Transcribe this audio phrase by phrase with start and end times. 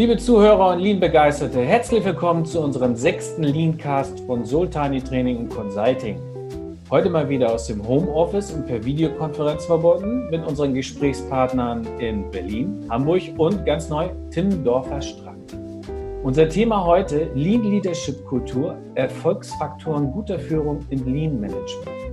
[0.00, 6.18] Liebe Zuhörer und Lean-Begeisterte, herzlich willkommen zu unserem sechsten Lean-Cast von Sultani Training und Consulting.
[6.88, 12.86] Heute mal wieder aus dem Homeoffice und per Videokonferenz verbunden mit unseren Gesprächspartnern in Berlin,
[12.88, 15.54] Hamburg und ganz neu Timmendorfer Strand.
[16.22, 22.09] Unser Thema heute Lean Leadership Kultur, Erfolgsfaktoren guter Führung im Lean Management.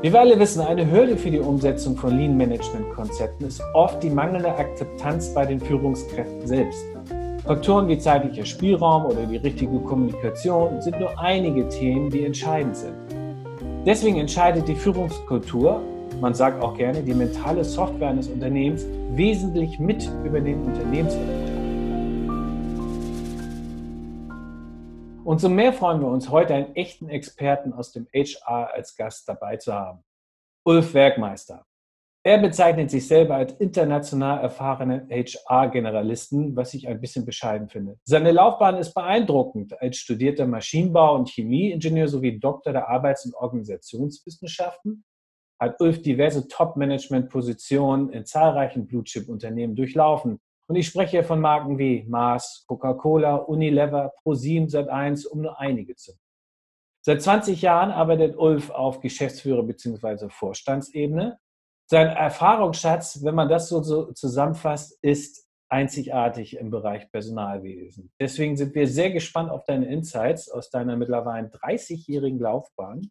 [0.00, 4.54] Wie wir alle wissen, eine Hürde für die Umsetzung von Lean-Management-Konzepten ist oft die mangelnde
[4.54, 6.84] Akzeptanz bei den Führungskräften selbst.
[7.44, 12.94] Faktoren wie zeitlicher Spielraum oder die richtige Kommunikation sind nur einige Themen, die entscheidend sind.
[13.84, 15.80] Deswegen entscheidet die Führungskultur,
[16.20, 21.57] man sagt auch gerne die mentale Software eines Unternehmens, wesentlich mit über den Unternehmenserfolg.
[25.28, 29.28] Und so mehr freuen wir uns, heute einen echten Experten aus dem HR als Gast
[29.28, 30.02] dabei zu haben.
[30.64, 31.66] Ulf Werkmeister.
[32.24, 37.98] Er bezeichnet sich selber als international erfahrenen HR-Generalisten, was ich ein bisschen bescheiden finde.
[38.04, 39.78] Seine Laufbahn ist beeindruckend.
[39.82, 45.04] Als studierter Maschinenbau- und Chemieingenieur sowie Doktor der Arbeits- und Organisationswissenschaften
[45.60, 52.64] hat Ulf diverse Top-Management-Positionen in zahlreichen Blue-Chip-Unternehmen durchlaufen, und ich spreche von Marken wie Mars,
[52.66, 56.20] Coca-Cola, Unilever, ProSieben, Sat1, um nur einige zu nennen.
[57.04, 60.28] Seit 20 Jahren arbeitet Ulf auf Geschäftsführer- bzw.
[60.28, 61.38] Vorstandsebene.
[61.90, 68.12] Sein Erfahrungsschatz, wenn man das so, so zusammenfasst, ist einzigartig im Bereich Personalwesen.
[68.20, 73.10] Deswegen sind wir sehr gespannt auf deine Insights aus deiner mittlerweile 30-jährigen Laufbahn.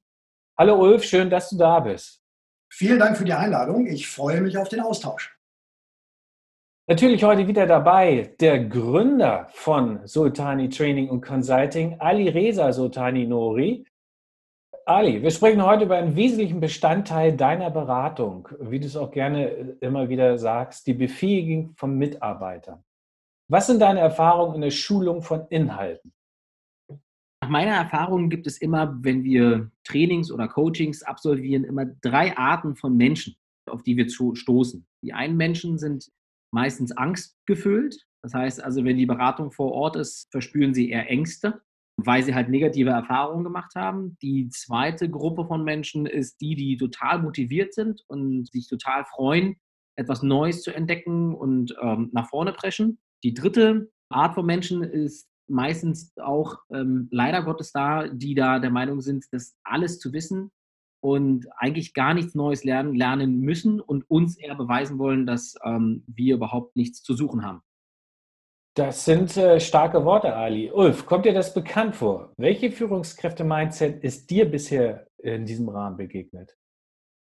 [0.60, 2.22] Hallo Ulf, schön, dass du da bist.
[2.72, 3.88] Vielen Dank für die Einladung.
[3.88, 5.37] Ich freue mich auf den Austausch.
[6.90, 13.86] Natürlich heute wieder dabei der Gründer von Sultani Training und Consulting, Ali Reza Sultani Nori.
[14.86, 19.76] Ali, wir sprechen heute über einen wesentlichen Bestandteil deiner Beratung, wie du es auch gerne
[19.82, 22.86] immer wieder sagst, die Befähigung von Mitarbeitern.
[23.50, 26.14] Was sind deine Erfahrungen in der Schulung von Inhalten?
[27.44, 32.78] Nach meiner Erfahrung gibt es immer, wenn wir Trainings oder Coachings absolvieren, immer drei Arten
[32.78, 33.36] von Menschen,
[33.70, 34.88] auf die wir stoßen.
[35.04, 36.10] Die einen Menschen sind
[36.52, 38.04] meistens angstgefüllt.
[38.22, 41.62] Das heißt also, wenn die Beratung vor Ort ist, verspüren sie eher Ängste,
[41.98, 44.18] weil sie halt negative Erfahrungen gemacht haben.
[44.22, 49.58] Die zweite Gruppe von Menschen ist die, die total motiviert sind und sich total freuen,
[49.96, 53.00] etwas Neues zu entdecken und ähm, nach vorne preschen.
[53.24, 58.70] Die dritte Art von Menschen ist meistens auch ähm, leider Gottes da, die da der
[58.70, 60.52] Meinung sind, das alles zu wissen
[61.08, 66.04] und eigentlich gar nichts Neues lernen, lernen müssen und uns eher beweisen wollen, dass ähm,
[66.06, 67.62] wir überhaupt nichts zu suchen haben.
[68.76, 70.70] Das sind äh, starke Worte, Ali.
[70.70, 72.34] Ulf, kommt dir das bekannt vor?
[72.36, 76.58] Welche Führungskräfte-Mindset ist dir bisher in diesem Rahmen begegnet?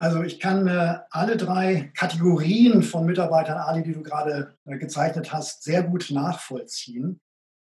[0.02, 5.32] Also ich kann äh, alle drei Kategorien von Mitarbeitern, Ali, die du gerade äh, gezeichnet
[5.32, 7.20] hast, sehr gut nachvollziehen.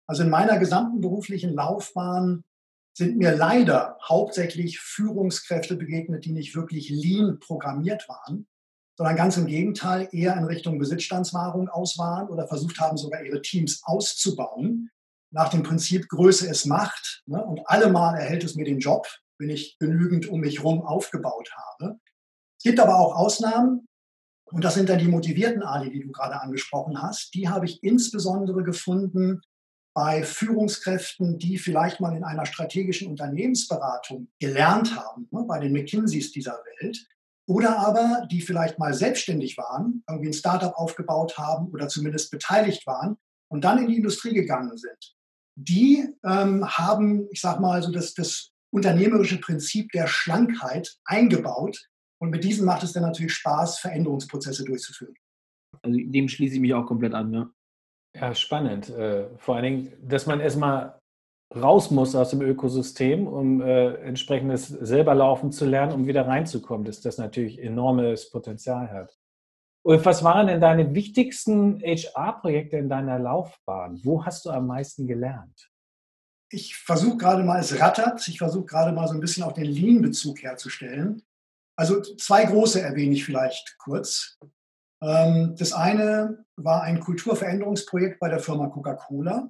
[0.07, 2.43] Also in meiner gesamten beruflichen Laufbahn
[2.97, 8.47] sind mir leider hauptsächlich Führungskräfte begegnet, die nicht wirklich lean programmiert waren,
[8.97, 13.43] sondern ganz im Gegenteil eher in Richtung Besitzstandswahrung aus waren oder versucht haben, sogar ihre
[13.43, 14.89] Teams auszubauen,
[15.29, 19.05] nach dem Prinzip Größe ist Macht ne, und allemal erhält es mir den Job,
[19.37, 21.99] wenn ich genügend um mich herum aufgebaut habe.
[22.57, 23.85] Es gibt aber auch Ausnahmen,
[24.45, 27.35] und das sind dann die motivierten Ali, die du gerade angesprochen hast.
[27.35, 29.41] Die habe ich insbesondere gefunden
[29.97, 36.31] bei Führungskräften, die vielleicht mal in einer strategischen Unternehmensberatung gelernt haben, ne, bei den McKinseys
[36.31, 37.07] dieser Welt,
[37.47, 42.85] oder aber die vielleicht mal selbstständig waren, irgendwie ein Startup aufgebaut haben oder zumindest beteiligt
[42.85, 43.17] waren
[43.51, 45.15] und dann in die Industrie gegangen sind.
[45.55, 51.89] Die ähm, haben, ich sag mal, so das, das unternehmerische Prinzip der Schlankheit eingebaut.
[52.21, 55.15] Und mit diesem macht es dann natürlich Spaß, Veränderungsprozesse durchzuführen.
[55.81, 57.33] Also dem schließe ich mich auch komplett an.
[57.33, 57.49] Ja.
[58.19, 58.89] Ja, spannend.
[58.89, 60.99] Äh, vor allen Dingen, dass man erstmal
[61.55, 66.85] raus muss aus dem Ökosystem, um äh, entsprechendes selber laufen zu lernen, um wieder reinzukommen,
[66.85, 69.17] dass das natürlich enormes Potenzial hat.
[69.85, 74.01] Und was waren denn deine wichtigsten HR-Projekte in deiner Laufbahn?
[74.03, 75.69] Wo hast du am meisten gelernt?
[76.49, 79.65] Ich versuche gerade mal, es rattert, ich versuche gerade mal so ein bisschen auch den
[79.65, 81.21] Lean-Bezug herzustellen.
[81.77, 84.39] Also zwei große erwähne ich vielleicht kurz.
[85.01, 89.49] Ähm, das eine war ein Kulturveränderungsprojekt bei der Firma Coca-Cola.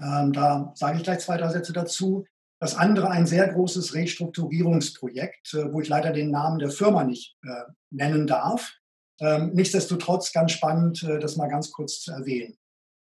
[0.00, 2.26] Ähm, da sage ich gleich zwei, drei Sätze dazu.
[2.60, 7.36] Das andere ein sehr großes Restrukturierungsprojekt, äh, wo ich leider den Namen der Firma nicht
[7.42, 8.72] äh, nennen darf.
[9.20, 12.56] Ähm, nichtsdestotrotz ganz spannend, äh, das mal ganz kurz zu erwähnen.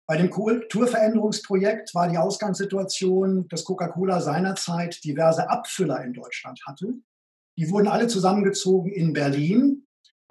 [0.06, 6.92] Bei dem Kulturveränderungsprojekt war die Ausgangssituation, dass Coca-Cola seinerzeit diverse Abfüller in Deutschland hatte.
[7.56, 9.83] Die wurden alle zusammengezogen in Berlin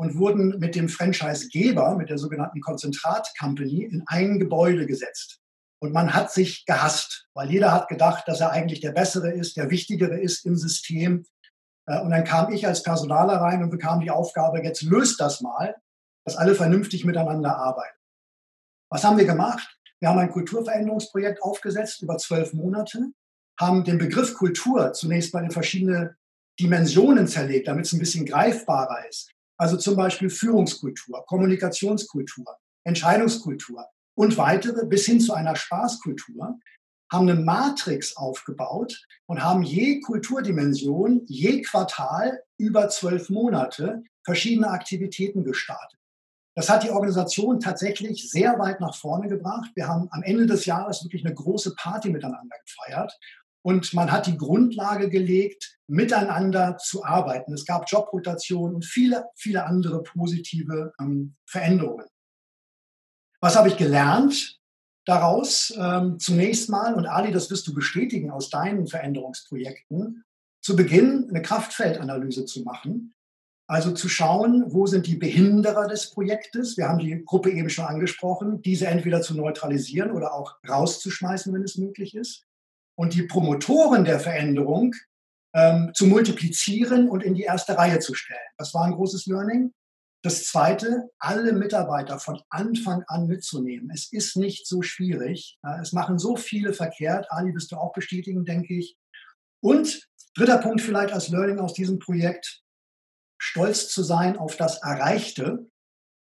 [0.03, 5.39] und wurden mit dem Franchisegeber, mit der sogenannten Konzentrat Company, in ein Gebäude gesetzt.
[5.79, 9.55] Und man hat sich gehasst, weil jeder hat gedacht, dass er eigentlich der Bessere ist,
[9.55, 11.25] der Wichtigere ist im System.
[11.87, 15.41] Äh, und dann kam ich als Personaler rein und bekam die Aufgabe, jetzt löst das
[15.41, 15.75] mal,
[16.25, 17.97] dass alle vernünftig miteinander arbeiten.
[18.89, 19.77] Was haben wir gemacht?
[19.99, 23.11] Wir haben ein Kulturveränderungsprojekt aufgesetzt über zwölf Monate,
[23.57, 26.17] haben den Begriff Kultur zunächst mal in verschiedene
[26.59, 29.33] Dimensionen zerlegt, damit es ein bisschen greifbarer ist.
[29.63, 32.43] Also zum Beispiel Führungskultur, Kommunikationskultur,
[32.83, 36.59] Entscheidungskultur und weitere bis hin zu einer Spaßkultur,
[37.09, 45.45] haben eine Matrix aufgebaut und haben je Kulturdimension, je Quartal über zwölf Monate verschiedene Aktivitäten
[45.45, 45.97] gestartet.
[46.55, 49.71] Das hat die Organisation tatsächlich sehr weit nach vorne gebracht.
[49.75, 53.17] Wir haben am Ende des Jahres wirklich eine große Party miteinander gefeiert
[53.63, 57.53] und man hat die Grundlage gelegt, miteinander zu arbeiten.
[57.53, 62.05] Es gab Jobrotation und viele, viele andere positive ähm, Veränderungen.
[63.39, 64.59] Was habe ich gelernt
[65.05, 65.73] daraus?
[65.77, 70.23] Ähm, zunächst mal, und Ali, das wirst du bestätigen aus deinen Veränderungsprojekten,
[70.61, 73.13] zu Beginn eine Kraftfeldanalyse zu machen.
[73.65, 76.75] Also zu schauen, wo sind die Behinderer des Projektes?
[76.75, 81.63] Wir haben die Gruppe eben schon angesprochen, diese entweder zu neutralisieren oder auch rauszuschmeißen, wenn
[81.63, 82.45] es möglich ist
[82.95, 84.93] und die Promotoren der Veränderung
[85.53, 88.39] ähm, zu multiplizieren und in die erste Reihe zu stellen.
[88.57, 89.73] Das war ein großes Learning.
[90.23, 93.91] Das zweite, alle Mitarbeiter von Anfang an mitzunehmen.
[93.93, 95.59] Es ist nicht so schwierig.
[95.81, 97.29] Es machen so viele verkehrt.
[97.29, 98.95] Ali, wirst du auch bestätigen, denke ich.
[99.61, 102.63] Und dritter Punkt vielleicht als Learning aus diesem Projekt,
[103.37, 105.69] stolz zu sein auf das Erreichte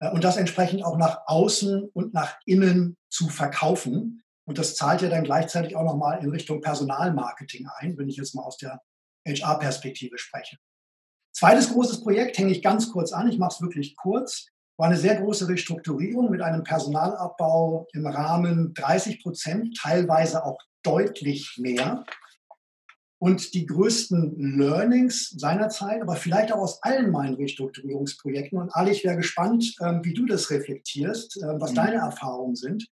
[0.00, 4.21] äh, und das entsprechend auch nach außen und nach innen zu verkaufen.
[4.44, 8.34] Und das zahlt ja dann gleichzeitig auch nochmal in Richtung Personalmarketing ein, wenn ich jetzt
[8.34, 8.80] mal aus der
[9.26, 10.56] HR-Perspektive spreche.
[11.32, 14.46] Zweites großes Projekt hänge ich ganz kurz an, ich mache es wirklich kurz,
[14.76, 21.56] war eine sehr große Restrukturierung mit einem Personalabbau im Rahmen 30 Prozent, teilweise auch deutlich
[21.58, 22.04] mehr.
[23.18, 28.58] Und die größten Learnings seinerzeit, aber vielleicht auch aus allen meinen Restrukturierungsprojekten.
[28.58, 31.76] Und Ali, ich wäre gespannt, ähm, wie du das reflektierst, äh, was mhm.
[31.76, 32.88] deine Erfahrungen sind.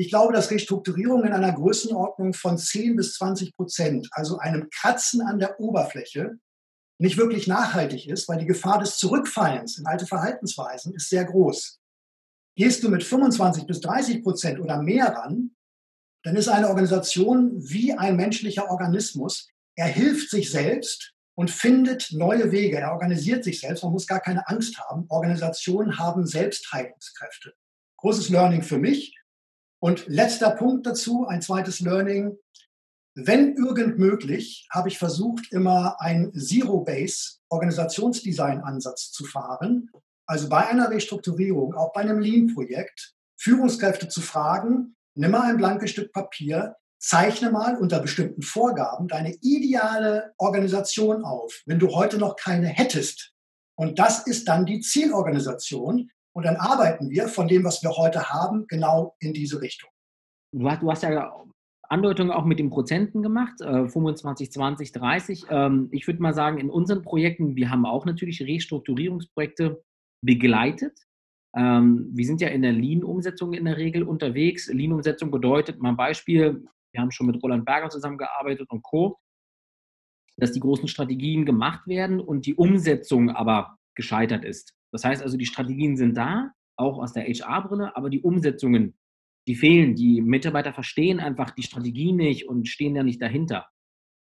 [0.00, 5.22] Ich glaube, dass Restrukturierung in einer Größenordnung von 10 bis 20 Prozent, also einem Kratzen
[5.22, 6.38] an der Oberfläche,
[7.00, 11.80] nicht wirklich nachhaltig ist, weil die Gefahr des Zurückfallens in alte Verhaltensweisen ist sehr groß.
[12.56, 15.56] Gehst du mit 25 bis 30 Prozent oder mehr ran,
[16.22, 19.48] dann ist eine Organisation wie ein menschlicher Organismus.
[19.76, 22.78] Er hilft sich selbst und findet neue Wege.
[22.78, 23.82] Er organisiert sich selbst.
[23.82, 25.06] Man muss gar keine Angst haben.
[25.08, 27.54] Organisationen haben Selbstheilungskräfte.
[27.96, 29.17] Großes Learning für mich.
[29.80, 32.38] Und letzter Punkt dazu, ein zweites Learning.
[33.14, 39.90] Wenn irgend möglich, habe ich versucht, immer ein Zero-Base-Organisationsdesign-Ansatz zu fahren.
[40.26, 45.90] Also bei einer Restrukturierung, auch bei einem Lean-Projekt, Führungskräfte zu fragen, nimm mal ein blankes
[45.90, 52.36] Stück Papier, zeichne mal unter bestimmten Vorgaben deine ideale Organisation auf, wenn du heute noch
[52.36, 53.32] keine hättest.
[53.76, 58.30] Und das ist dann die Zielorganisation, und dann arbeiten wir von dem, was wir heute
[58.30, 59.90] haben, genau in diese Richtung.
[60.52, 61.34] Du hast, du hast ja
[61.88, 65.46] Andeutungen auch mit den Prozenten gemacht, äh, 25, 20, 30.
[65.50, 69.82] Ähm, ich würde mal sagen, in unseren Projekten, wir haben auch natürlich Restrukturierungsprojekte
[70.24, 70.96] begleitet.
[71.56, 74.68] Ähm, wir sind ja in der Lean-Umsetzung in der Regel unterwegs.
[74.68, 79.18] Lean-Umsetzung bedeutet mal ein Beispiel, wir haben schon mit Roland Berger zusammengearbeitet und Co.,
[80.36, 84.77] dass die großen Strategien gemacht werden und die Umsetzung aber gescheitert ist.
[84.92, 88.96] Das heißt also, die Strategien sind da, auch aus der HR-Brille, aber die Umsetzungen,
[89.46, 89.94] die fehlen.
[89.94, 93.66] Die Mitarbeiter verstehen einfach die Strategie nicht und stehen da nicht dahinter.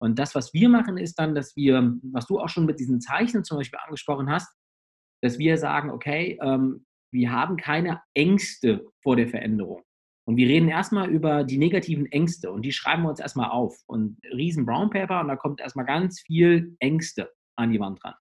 [0.00, 3.00] Und das, was wir machen, ist dann, dass wir, was du auch schon mit diesen
[3.00, 4.48] Zeichen zum Beispiel angesprochen hast,
[5.22, 9.82] dass wir sagen, okay, ähm, wir haben keine Ängste vor der Veränderung.
[10.26, 13.76] Und wir reden erstmal über die negativen Ängste und die schreiben wir uns erstmal auf.
[13.86, 18.14] Und riesen Brown Paper und da kommt erstmal ganz viel Ängste an die Wand dran.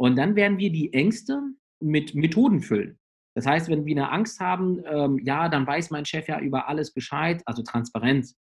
[0.00, 1.42] Und dann werden wir die Ängste
[1.80, 2.98] mit Methoden füllen.
[3.36, 6.68] Das heißt, wenn wir eine Angst haben, ähm, ja, dann weiß mein Chef ja über
[6.68, 8.36] alles Bescheid, also Transparenz.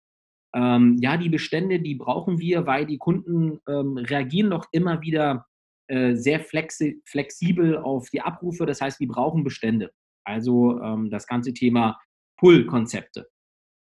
[0.53, 5.45] Ähm, ja, die Bestände, die brauchen wir, weil die Kunden ähm, reagieren doch immer wieder
[5.87, 8.65] äh, sehr flexi flexibel auf die Abrufe.
[8.65, 9.91] Das heißt, wir brauchen Bestände.
[10.25, 11.99] Also ähm, das ganze Thema
[12.37, 13.29] Pull-Konzepte.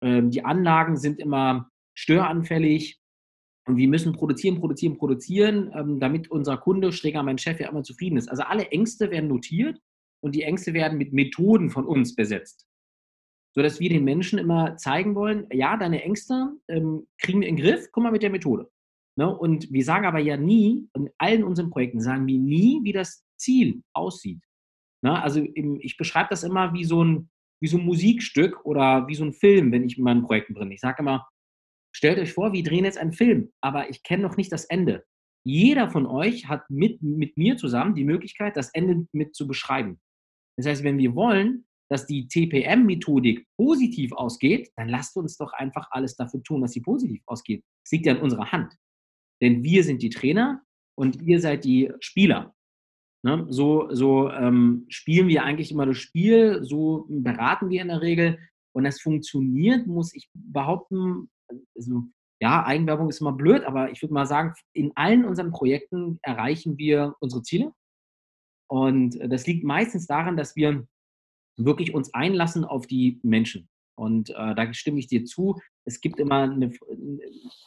[0.02, 2.98] Ähm, die Anlagen sind immer störanfällig.
[3.66, 7.82] Und wir müssen produzieren, produzieren, produzieren, ähm, damit unser Kunde, Streger, mein Chef, ja immer
[7.82, 8.28] zufrieden ist.
[8.28, 9.80] Also alle Ängste werden notiert
[10.20, 12.66] und die Ängste werden mit Methoden von uns besetzt.
[13.54, 17.64] Sodass wir den Menschen immer zeigen wollen, ja, deine Ängste ähm, kriegen wir in den
[17.64, 18.70] Griff, guck mal mit der Methode.
[19.18, 19.37] Ne?
[19.37, 23.25] Und wir sagen aber ja nie, in allen unseren Projekten sagen wir nie, wie das
[23.37, 24.42] Ziel aussieht.
[25.02, 27.30] Na, also ich beschreibe das immer wie so, ein,
[27.61, 30.70] wie so ein Musikstück oder wie so ein Film, wenn ich in meinen Projekten bin.
[30.70, 31.28] Ich sage immer,
[31.96, 35.04] stellt euch vor, wir drehen jetzt einen Film, aber ich kenne noch nicht das Ende.
[35.44, 39.98] Jeder von euch hat mit, mit mir zusammen die Möglichkeit, das Ende mit zu beschreiben.
[40.58, 45.88] Das heißt, wenn wir wollen, dass die TPM-Methodik positiv ausgeht, dann lasst uns doch einfach
[45.90, 47.64] alles dafür tun, dass sie positiv ausgeht.
[47.84, 48.74] Es liegt ja in unserer Hand.
[49.40, 50.62] Denn wir sind die Trainer
[50.98, 52.54] und ihr seid die Spieler.
[53.24, 53.46] Ne?
[53.48, 58.38] So, so ähm, spielen wir eigentlich immer das Spiel, so beraten wir in der Regel.
[58.74, 61.30] Und das funktioniert, muss ich behaupten,
[61.74, 62.02] also,
[62.40, 66.76] ja, Eigenwerbung ist immer blöd, aber ich würde mal sagen, in allen unseren Projekten erreichen
[66.76, 67.72] wir unsere Ziele.
[68.68, 70.86] Und das liegt meistens daran, dass wir
[71.56, 73.68] wirklich uns einlassen auf die Menschen.
[73.98, 75.58] Und äh, da stimme ich dir zu.
[75.86, 76.70] Es gibt immer eine,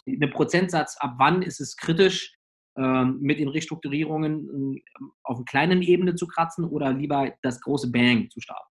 [0.05, 2.36] eine Prozentsatz, ab wann ist es kritisch,
[2.77, 4.81] äh, mit den Restrukturierungen äh,
[5.24, 8.69] auf einer kleinen Ebene zu kratzen oder lieber das große Bang zu starten.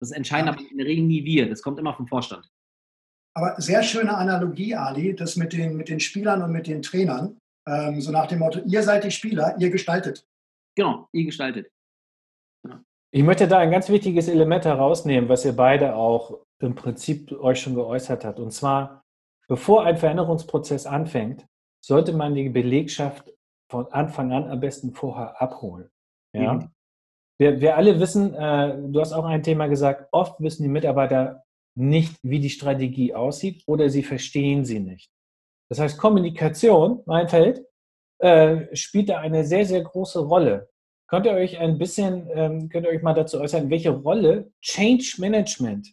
[0.00, 0.52] Das entscheiden ja.
[0.54, 1.48] aber in der Regel nie wir.
[1.48, 2.44] Das kommt immer vom Vorstand.
[3.34, 7.38] Aber sehr schöne Analogie, Ali, das mit den, mit den Spielern und mit den Trainern.
[7.66, 10.26] Ähm, so nach dem Motto, ihr seid die Spieler, ihr gestaltet.
[10.76, 11.70] Genau, ihr gestaltet.
[13.14, 17.60] Ich möchte da ein ganz wichtiges Element herausnehmen, was ihr beide auch im Prinzip euch
[17.60, 18.38] schon geäußert habt.
[18.38, 19.02] Und zwar,
[19.48, 21.46] bevor ein Veränderungsprozess anfängt,
[21.84, 23.32] sollte man die Belegschaft
[23.70, 25.90] von Anfang an am besten vorher abholen.
[26.34, 26.54] Ja?
[26.54, 26.70] Mhm.
[27.38, 31.42] Wir, wir, alle wissen, äh, du hast auch ein Thema gesagt, oft wissen die Mitarbeiter
[31.74, 35.10] nicht, wie die Strategie aussieht oder sie verstehen sie nicht.
[35.68, 37.64] Das heißt, Kommunikation, mein Feld,
[38.18, 40.68] äh, spielt da eine sehr, sehr große Rolle.
[41.08, 45.16] Könnt ihr euch ein bisschen, ähm, könnt ihr euch mal dazu äußern, welche Rolle Change
[45.18, 45.88] Management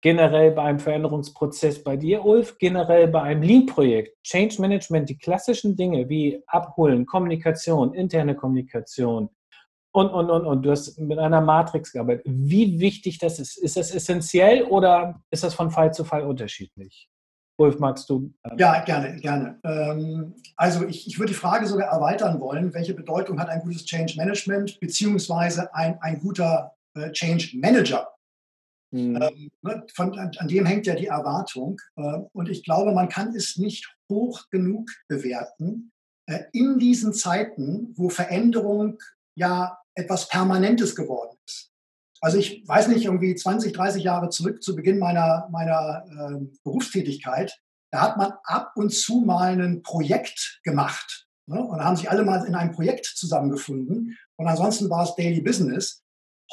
[0.00, 6.08] generell beim Veränderungsprozess bei dir, Ulf, generell bei einem Lean-Projekt, Change Management, die klassischen Dinge
[6.08, 9.28] wie Abholen, Kommunikation, interne Kommunikation
[9.92, 10.62] und, und, und, und.
[10.62, 12.24] Du hast mit einer Matrix gearbeitet.
[12.26, 13.56] Wie wichtig das ist.
[13.56, 17.08] Ist das essentiell oder ist das von Fall zu Fall unterschiedlich?
[17.60, 18.32] Ulf, magst du?
[18.44, 19.60] Ähm, ja, gerne, gerne.
[19.64, 23.84] Ähm, also ich, ich würde die Frage sogar erweitern wollen, welche Bedeutung hat ein gutes
[23.84, 28.08] Change Management beziehungsweise ein, ein guter äh, Change Manager?
[28.92, 29.20] Mhm.
[29.20, 31.78] Ähm, ne, von, an, an, dem hängt ja die Erwartung.
[31.96, 35.92] Äh, und ich glaube, man kann es nicht hoch genug bewerten.
[36.26, 38.98] Äh, in diesen Zeiten, wo Veränderung
[39.36, 41.70] ja etwas Permanentes geworden ist.
[42.20, 47.58] Also ich weiß nicht, irgendwie 20, 30 Jahre zurück zu Beginn meiner, meiner äh, Berufstätigkeit,
[47.90, 51.26] da hat man ab und zu mal ein Projekt gemacht.
[51.46, 51.60] Ne?
[51.60, 54.16] Und da haben sich alle mal in einem Projekt zusammengefunden.
[54.36, 56.02] Und ansonsten war es Daily Business.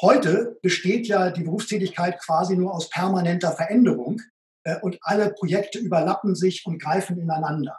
[0.00, 4.20] Heute besteht ja die Berufstätigkeit quasi nur aus permanenter Veränderung
[4.64, 7.78] äh, und alle Projekte überlappen sich und greifen ineinander.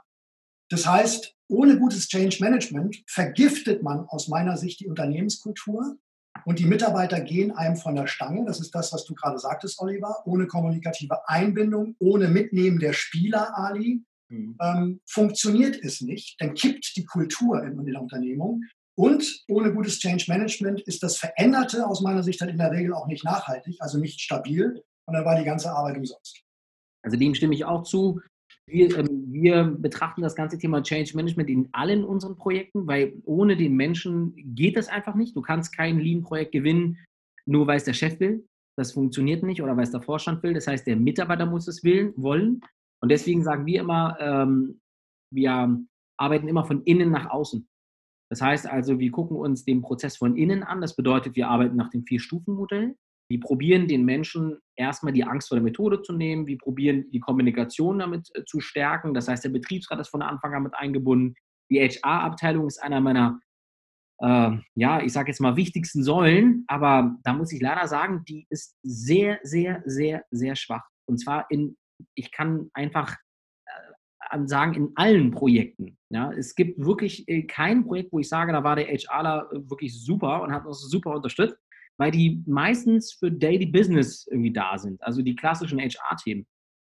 [0.70, 5.98] Das heißt, ohne gutes Change Management vergiftet man aus meiner Sicht die Unternehmenskultur
[6.46, 8.46] und die Mitarbeiter gehen einem von der Stange.
[8.46, 10.16] Das ist das, was du gerade sagtest, Oliver.
[10.26, 14.58] Ohne kommunikative Einbindung, ohne Mitnehmen der Spieler, Ali, mhm.
[14.62, 16.40] ähm, funktioniert es nicht.
[16.40, 18.64] Dann kippt die Kultur in, in der Unternehmung.
[18.96, 22.94] Und ohne gutes Change Management ist das Veränderte aus meiner Sicht dann in der Regel
[22.94, 24.84] auch nicht nachhaltig, also nicht stabil.
[25.06, 26.42] Und dann war die ganze Arbeit umsonst.
[27.02, 28.22] Also dem stimme ich auch zu.
[28.70, 33.58] Wir, ähm, wir, betrachten das ganze Thema Change Management in allen unseren Projekten, weil ohne
[33.58, 35.36] den Menschen geht das einfach nicht.
[35.36, 36.98] Du kannst kein Lean-Projekt gewinnen,
[37.46, 38.46] nur weil es der Chef will.
[38.78, 40.54] Das funktioniert nicht oder weil es der Vorstand will.
[40.54, 42.62] Das heißt, der Mitarbeiter muss es will, wollen.
[43.02, 44.80] Und deswegen sagen wir immer, ähm,
[45.34, 45.80] wir
[46.18, 47.68] arbeiten immer von innen nach außen.
[48.30, 50.82] Das heißt also, wir gucken uns den Prozess von innen an.
[50.82, 52.96] Das bedeutet, wir arbeiten nach dem Vier-Stufen-Modell.
[53.30, 56.48] Wir probieren den Menschen erstmal die Angst vor der Methode zu nehmen.
[56.48, 59.14] Wir probieren die Kommunikation damit äh, zu stärken.
[59.14, 61.36] Das heißt, der Betriebsrat ist von Anfang an mit eingebunden.
[61.70, 63.40] Die HR-Abteilung ist einer meiner,
[64.18, 66.66] äh, ja, ich sage jetzt mal wichtigsten Säulen.
[66.68, 70.88] Aber da muss ich leider sagen, die ist sehr, sehr, sehr, sehr schwach.
[71.08, 71.78] Und zwar in,
[72.16, 73.16] ich kann einfach
[74.32, 76.00] äh, sagen, in allen Projekten.
[76.12, 80.04] Ja, es gibt wirklich äh, kein Projekt, wo ich sage, da war der HRler wirklich
[80.04, 81.60] super und hat uns super unterstützt
[82.00, 86.48] weil die meistens für Daily Business irgendwie da sind, also die klassischen HR-Themen.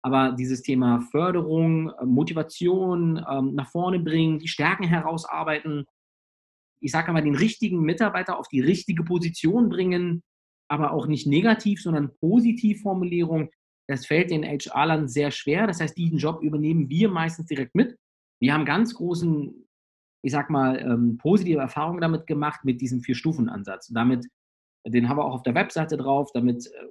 [0.05, 5.85] Aber dieses Thema Förderung, äh, Motivation, ähm, nach vorne bringen, die Stärken herausarbeiten,
[6.81, 10.23] ich sage mal, den richtigen Mitarbeiter auf die richtige Position bringen,
[10.69, 13.51] aber auch nicht negativ, sondern positiv Formulierung,
[13.89, 15.67] das fällt den HR-Lern sehr schwer.
[15.67, 17.97] Das heißt, diesen Job übernehmen wir meistens direkt mit.
[18.41, 19.53] Wir haben ganz großen,
[20.25, 23.89] ich sag mal, ähm, positive Erfahrungen damit gemacht mit diesem Vier-Stufen-Ansatz.
[23.89, 24.27] Damit
[24.87, 26.31] den haben wir auch auf der Webseite drauf.
[26.33, 26.87] Damit äh,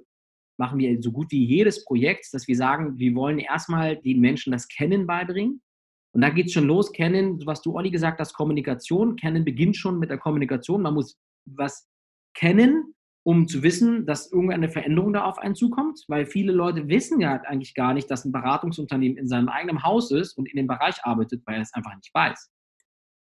[0.58, 4.52] machen wir so gut wie jedes Projekt, dass wir sagen, wir wollen erstmal den Menschen
[4.52, 5.62] das Kennen beibringen.
[6.14, 9.16] Und da geht es schon los, Kennen, was du, Olli, gesagt hast, Kommunikation.
[9.16, 10.82] Kennen beginnt schon mit der Kommunikation.
[10.82, 11.88] Man muss was
[12.34, 12.94] kennen,
[13.24, 17.34] um zu wissen, dass irgendeine Veränderung da auf einen zukommt, weil viele Leute wissen ja
[17.42, 20.96] eigentlich gar nicht, dass ein Beratungsunternehmen in seinem eigenen Haus ist und in dem Bereich
[21.04, 22.50] arbeitet, weil er es einfach nicht weiß.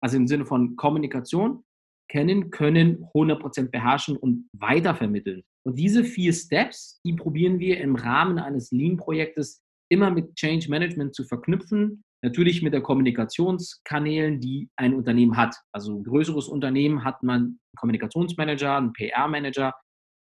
[0.01, 1.63] Also im Sinne von Kommunikation,
[2.11, 5.43] kennen, können, 100% beherrschen und weitervermitteln.
[5.65, 11.15] Und diese vier Steps, die probieren wir im Rahmen eines Lean-Projektes immer mit Change Management
[11.15, 12.03] zu verknüpfen.
[12.21, 15.55] Natürlich mit der Kommunikationskanälen, die ein Unternehmen hat.
[15.73, 19.73] Also ein größeres Unternehmen hat man einen Kommunikationsmanager, einen PR-Manager,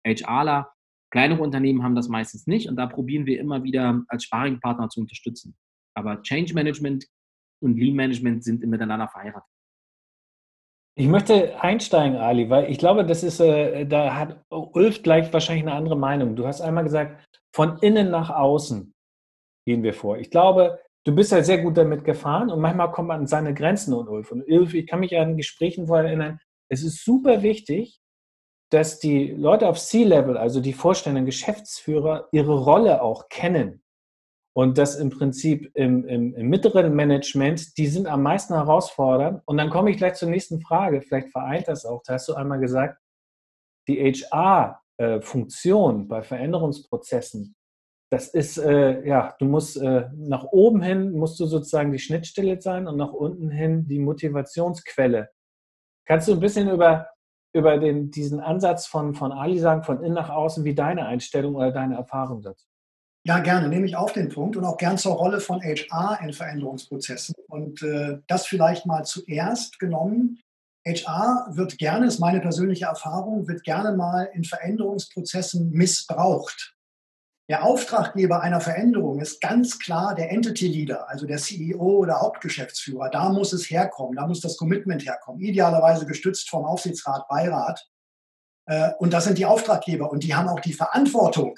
[0.06, 0.72] HRler.
[1.12, 5.02] Kleinere Unternehmen haben das meistens nicht und da probieren wir immer wieder als Sparingpartner zu
[5.02, 5.56] unterstützen.
[5.98, 7.08] Aber Change Management
[7.64, 9.50] und Lean Management sind miteinander verheiratet.
[11.00, 15.66] Ich möchte einsteigen, Ali, weil ich glaube, das ist, äh, da hat Ulf gleich wahrscheinlich
[15.66, 16.36] eine andere Meinung.
[16.36, 17.26] Du hast einmal gesagt,
[17.56, 18.94] von innen nach außen
[19.66, 20.18] gehen wir vor.
[20.18, 23.54] Ich glaube, du bist ja sehr gut damit gefahren und manchmal kommt man an seine
[23.54, 24.30] Grenzen und Ulf.
[24.34, 28.02] Und Ulf, ich kann mich an Gesprächen vorher erinnern, es ist super wichtig,
[28.70, 33.82] dass die Leute auf C-Level, also die Vorstände, Geschäftsführer, ihre Rolle auch kennen.
[34.54, 39.42] Und das im Prinzip im, im, im, mittleren Management, die sind am meisten herausfordernd.
[39.46, 41.02] Und dann komme ich gleich zur nächsten Frage.
[41.02, 42.02] Vielleicht vereint das auch.
[42.06, 43.00] Da hast du einmal gesagt,
[43.88, 47.56] die HR-Funktion bei Veränderungsprozessen,
[48.12, 52.60] das ist, äh, ja, du musst äh, nach oben hin, musst du sozusagen die Schnittstelle
[52.60, 55.30] sein und nach unten hin die Motivationsquelle.
[56.08, 57.08] Kannst du ein bisschen über
[57.54, 61.56] über den, diesen Ansatz von, von Ali sagen, von innen nach außen, wie deine Einstellung
[61.56, 62.69] oder deine Erfahrung dazu?
[63.26, 66.32] Ja, gerne, nehme ich auf den Punkt und auch gern zur Rolle von HR in
[66.32, 67.36] Veränderungsprozessen.
[67.48, 70.40] Und äh, das vielleicht mal zuerst genommen.
[70.88, 76.76] HR wird gerne, ist meine persönliche Erfahrung, wird gerne mal in Veränderungsprozessen missbraucht.
[77.50, 83.10] Der Auftraggeber einer Veränderung ist ganz klar der Entity Leader, also der CEO oder Hauptgeschäftsführer.
[83.10, 87.90] Da muss es herkommen, da muss das Commitment herkommen, idealerweise gestützt vom Aufsichtsrat, Beirat.
[88.68, 91.58] Äh, und das sind die Auftraggeber und die haben auch die Verantwortung.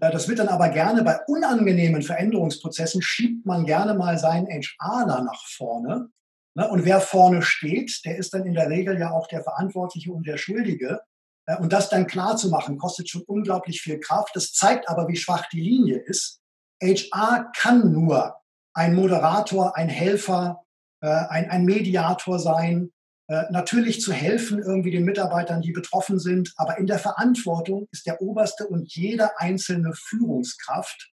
[0.00, 5.22] Äh, das wird dann aber gerne bei unangenehmen Veränderungsprozessen, schiebt man gerne mal seinen HRler
[5.22, 6.08] nach vorne.
[6.54, 6.68] Ne?
[6.68, 10.26] Und wer vorne steht, der ist dann in der Regel ja auch der Verantwortliche und
[10.26, 11.00] der Schuldige.
[11.46, 14.34] Äh, und das dann klar zu machen, kostet schon unglaublich viel Kraft.
[14.34, 16.40] Das zeigt aber, wie schwach die Linie ist.
[16.82, 18.36] HR kann nur
[18.74, 20.62] ein Moderator, ein Helfer,
[21.00, 22.90] äh, ein, ein Mediator sein,
[23.28, 28.22] natürlich zu helfen irgendwie den Mitarbeitern, die betroffen sind, aber in der Verantwortung ist der
[28.22, 31.12] oberste und jede einzelne Führungskraft.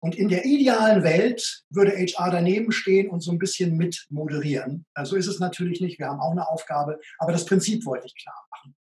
[0.00, 4.84] Und in der idealen Welt würde HR daneben stehen und so ein bisschen mit moderieren.
[5.04, 5.98] So ist es natürlich nicht.
[5.98, 8.76] Wir haben auch eine Aufgabe, aber das Prinzip wollte ich klar machen.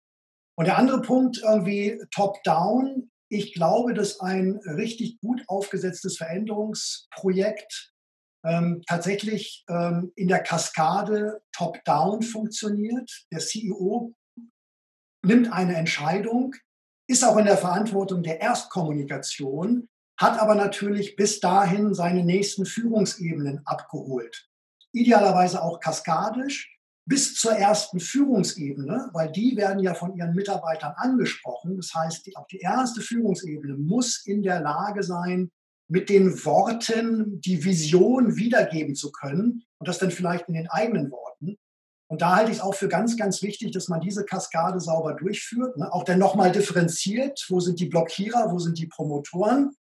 [0.56, 3.10] Und der andere Punkt irgendwie top-down.
[3.28, 7.92] Ich glaube, dass ein richtig gut aufgesetztes Veränderungsprojekt
[8.44, 13.26] ähm, tatsächlich ähm, in der Kaskade top-down funktioniert.
[13.32, 14.14] Der CEO
[15.22, 16.54] nimmt eine Entscheidung,
[17.06, 23.62] ist auch in der Verantwortung der Erstkommunikation, hat aber natürlich bis dahin seine nächsten Führungsebenen
[23.64, 24.48] abgeholt.
[24.92, 26.76] Idealerweise auch kaskadisch,
[27.06, 31.76] bis zur ersten Führungsebene, weil die werden ja von ihren Mitarbeitern angesprochen.
[31.76, 35.50] Das heißt, die, auch die erste Führungsebene muss in der Lage sein,
[35.90, 41.10] mit den Worten die Vision wiedergeben zu können und das dann vielleicht in den eigenen
[41.10, 41.58] Worten.
[42.08, 45.14] Und da halte ich es auch für ganz, ganz wichtig, dass man diese Kaskade sauber
[45.14, 45.92] durchführt, ne?
[45.92, 49.74] auch dann nochmal differenziert, wo sind die Blockierer, wo sind die Promotoren.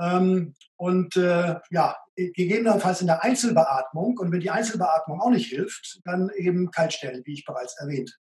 [0.00, 4.18] Ähm, und äh, ja, gegebenenfalls in der Einzelbeatmung.
[4.18, 8.16] Und wenn die Einzelbeatmung auch nicht hilft, dann eben Kaltstellen, wie ich bereits erwähnt.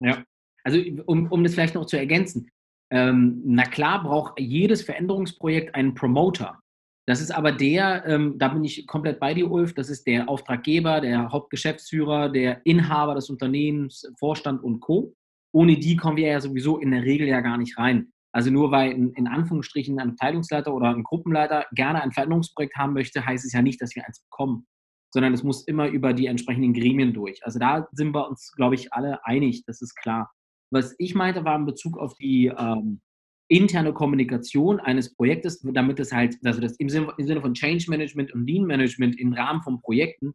[0.00, 0.22] Ja,
[0.62, 2.50] also um, um das vielleicht noch zu ergänzen.
[2.90, 6.60] Ähm, na klar braucht jedes Veränderungsprojekt einen Promoter.
[7.08, 10.28] Das ist aber der, ähm, da bin ich komplett bei dir, Ulf, das ist der
[10.28, 15.14] Auftraggeber, der Hauptgeschäftsführer, der Inhaber des Unternehmens, Vorstand und Co.
[15.52, 18.12] Ohne die kommen wir ja sowieso in der Regel ja gar nicht rein.
[18.32, 22.92] Also nur weil in, in Anführungsstrichen ein Abteilungsleiter oder ein Gruppenleiter gerne ein Veränderungsprojekt haben
[22.92, 24.66] möchte, heißt es ja nicht, dass wir eins bekommen,
[25.10, 27.42] sondern es muss immer über die entsprechenden Gremien durch.
[27.46, 30.30] Also da sind wir uns, glaube ich, alle einig, das ist klar.
[30.72, 33.00] Was ich meinte, war in Bezug auf die ähm,
[33.48, 37.88] interne Kommunikation eines Projektes, damit es halt, also das im Sinne, im Sinne von Change
[37.88, 40.34] Management und Lean Management im Rahmen von Projekten,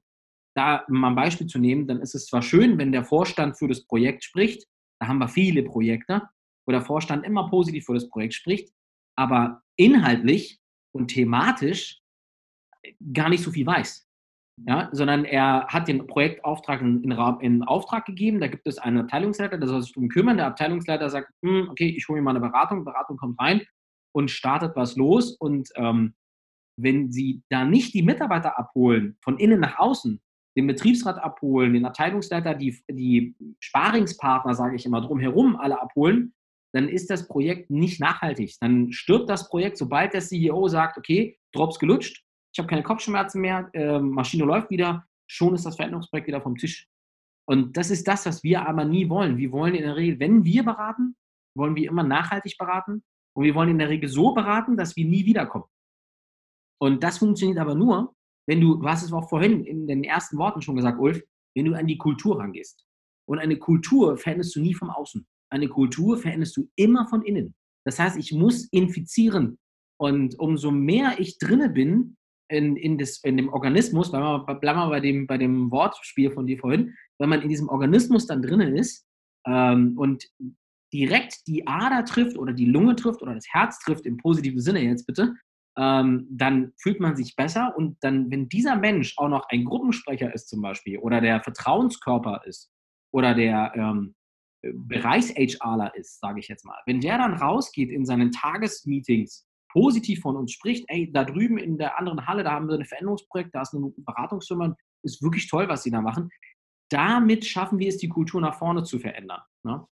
[0.55, 3.67] da mal ein Beispiel zu nehmen, dann ist es zwar schön, wenn der Vorstand für
[3.67, 4.65] das Projekt spricht,
[4.99, 6.23] da haben wir viele Projekte,
[6.65, 8.71] wo der Vorstand immer positiv für das Projekt spricht,
[9.17, 10.59] aber inhaltlich
[10.93, 12.01] und thematisch
[13.13, 14.07] gar nicht so viel weiß.
[14.67, 18.39] Ja, sondern er hat den Projektauftrag in, in, in, Auftrag gegeben.
[18.39, 20.37] Da gibt es einen Abteilungsleiter, der soll sich darum kümmern.
[20.37, 22.85] Der Abteilungsleiter sagt, hm, okay, ich hole mir mal eine Beratung.
[22.85, 23.61] Beratung kommt rein
[24.13, 25.35] und startet was los.
[25.37, 26.13] Und ähm,
[26.77, 30.21] wenn Sie da nicht die Mitarbeiter abholen, von innen nach außen,
[30.57, 36.33] den Betriebsrat abholen, den Abteilungsleiter, die, die Sparingspartner, sage ich immer, drumherum alle abholen,
[36.73, 38.55] dann ist das Projekt nicht nachhaltig.
[38.59, 43.41] Dann stirbt das Projekt, sobald der CEO sagt, okay, Drops gelutscht, ich habe keine Kopfschmerzen
[43.41, 46.87] mehr, äh, Maschine läuft wieder, schon ist das Veränderungsprojekt wieder vom Tisch.
[47.47, 49.37] Und das ist das, was wir aber nie wollen.
[49.37, 51.15] Wir wollen in der Regel, wenn wir beraten,
[51.55, 53.03] wollen wir immer nachhaltig beraten
[53.35, 55.65] und wir wollen in der Regel so beraten, dass wir nie wiederkommen.
[56.81, 58.15] Und das funktioniert aber nur,
[58.47, 61.21] wenn du, du hast es auch vorhin in den ersten Worten schon gesagt, Ulf,
[61.55, 62.85] wenn du an die Kultur rangehst.
[63.27, 65.25] Und eine Kultur veränderst du nie vom Außen.
[65.51, 67.53] Eine Kultur veränderst du immer von innen.
[67.85, 69.59] Das heißt, ich muss infizieren.
[69.99, 72.17] Und umso mehr ich drinne bin
[72.51, 76.31] in, in, das, in dem Organismus, bleiben wir, bleiben wir bei, dem, bei dem Wortspiel
[76.31, 79.07] von dir vorhin, wenn man in diesem Organismus dann drinnen ist
[79.45, 80.25] ähm, und
[80.93, 84.81] direkt die Ader trifft oder die Lunge trifft oder das Herz trifft, im positiven Sinne
[84.81, 85.35] jetzt bitte,
[85.77, 90.33] ähm, dann fühlt man sich besser und dann, wenn dieser Mensch auch noch ein Gruppensprecher
[90.33, 92.69] ist zum Beispiel oder der Vertrauenskörper ist
[93.13, 94.15] oder der ähm,
[94.63, 100.35] Bereichs-HRler ist, sage ich jetzt mal, wenn der dann rausgeht in seinen Tagesmeetings, positiv von
[100.35, 103.61] uns spricht, ey, da drüben in der anderen Halle, da haben wir ein Veränderungsprojekt, da
[103.61, 106.29] ist eine Beratungsfirma, ist wirklich toll, was sie da machen.
[106.89, 109.41] Damit schaffen wir es, die Kultur nach vorne zu verändern.
[109.63, 109.85] Ne?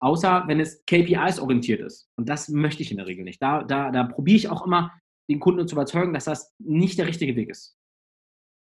[0.00, 2.10] Außer wenn es KPIs orientiert ist.
[2.16, 3.40] Und das möchte ich in der Regel nicht.
[3.40, 4.92] Da, da, da probiere ich auch immer,
[5.30, 7.76] den Kunden zu überzeugen, dass das nicht der richtige Weg ist.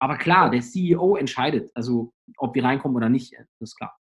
[0.01, 3.98] Aber klar, der CEO entscheidet, also ob wir reinkommen oder nicht, das ist klar.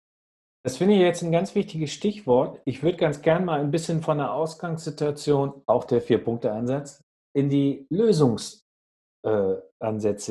[0.64, 2.62] Das finde ich jetzt ein ganz wichtiges Stichwort.
[2.64, 7.02] Ich würde ganz gern mal ein bisschen von der Ausgangssituation, auch der Vier-Punkte-Ansatz,
[7.36, 8.62] in die Lösungsansätze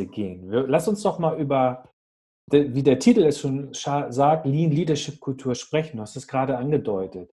[0.01, 0.49] äh, gehen.
[0.49, 1.87] Lass uns doch mal über,
[2.49, 5.97] wie der Titel es schon sagt, Lean Leadership Kultur sprechen.
[5.97, 7.29] Du hast es gerade angedeutet.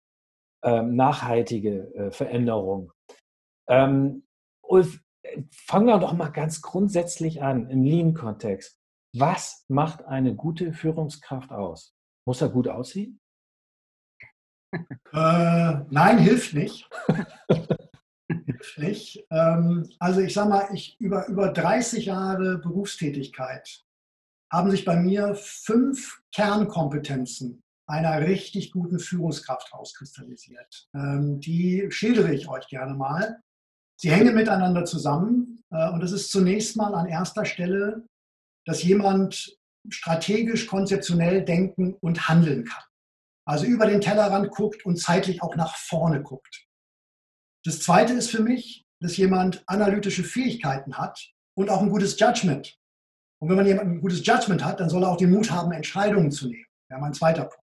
[0.62, 2.92] Ähm, nachhaltige äh, Veränderung.
[3.66, 4.24] Ähm,
[4.62, 5.00] Ulf,
[5.50, 8.76] fangen wir doch mal ganz grundsätzlich an im Lean-Kontext.
[9.16, 11.94] Was macht eine gute Führungskraft aus?
[12.26, 13.20] Muss er gut aussehen?
[15.12, 16.88] Äh, nein, hilft nicht.
[18.28, 19.26] hilft nicht.
[19.30, 23.84] Ähm, also ich sage mal, ich, über, über 30 Jahre Berufstätigkeit
[24.52, 30.88] haben sich bei mir fünf Kernkompetenzen einer richtig guten Führungskraft herauskristallisiert.
[30.94, 33.40] Ähm, die schildere ich euch gerne mal.
[33.96, 38.06] Sie hängen miteinander zusammen äh, und es ist zunächst mal an erster Stelle,
[38.64, 42.82] dass jemand strategisch, konzeptionell denken und handeln kann.
[43.46, 46.66] Also über den Tellerrand guckt und zeitlich auch nach vorne guckt.
[47.64, 52.78] Das Zweite ist für mich, dass jemand analytische Fähigkeiten hat und auch ein gutes Judgment.
[53.40, 55.72] Und wenn man jemand ein gutes Judgment hat, dann soll er auch den Mut haben,
[55.72, 56.66] Entscheidungen zu nehmen.
[56.90, 57.64] Ja, mein zweiter Punkt.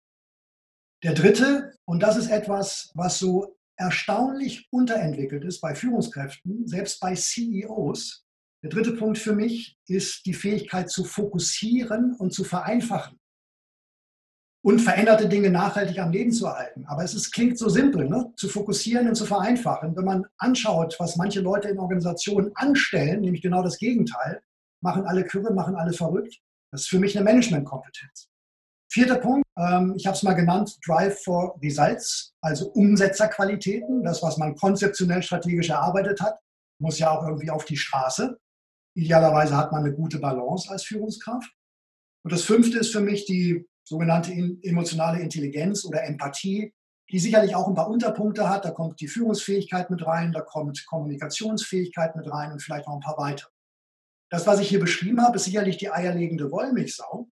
[1.02, 7.14] Der dritte, und das ist etwas, was so erstaunlich unterentwickelt ist bei Führungskräften, selbst bei
[7.14, 8.25] CEOs.
[8.66, 13.16] Der dritte Punkt für mich ist die Fähigkeit zu fokussieren und zu vereinfachen
[14.64, 16.84] und veränderte Dinge nachhaltig am Leben zu erhalten.
[16.88, 18.32] Aber es ist, klingt so simpel, ne?
[18.34, 19.94] zu fokussieren und zu vereinfachen.
[19.94, 24.42] Wenn man anschaut, was manche Leute in Organisationen anstellen, nämlich genau das Gegenteil,
[24.80, 26.36] machen alle Kürre, machen alle verrückt.
[26.72, 28.30] Das ist für mich eine Managementkompetenz.
[28.90, 34.02] Vierter Punkt, ähm, ich habe es mal genannt, Drive for Results, also Umsetzerqualitäten.
[34.02, 36.40] Das, was man konzeptionell strategisch erarbeitet hat,
[36.80, 38.36] muss ja auch irgendwie auf die Straße.
[38.96, 41.52] Idealerweise hat man eine gute Balance als Führungskraft.
[42.24, 44.32] Und das fünfte ist für mich die sogenannte
[44.62, 46.72] emotionale Intelligenz oder Empathie,
[47.10, 48.64] die sicherlich auch ein paar Unterpunkte hat.
[48.64, 53.00] Da kommt die Führungsfähigkeit mit rein, da kommt Kommunikationsfähigkeit mit rein und vielleicht noch ein
[53.00, 53.50] paar weitere.
[54.30, 57.28] Das, was ich hier beschrieben habe, ist sicherlich die eierlegende Wollmilchsau.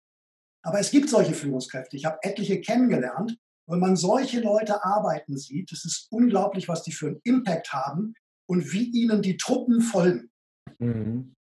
[0.62, 1.96] Aber es gibt solche Führungskräfte.
[1.96, 3.38] Ich habe etliche kennengelernt.
[3.66, 8.14] Wenn man solche Leute arbeiten sieht, es ist unglaublich, was die für einen Impact haben
[8.46, 10.30] und wie ihnen die Truppen folgen.
[10.78, 11.34] Mhm.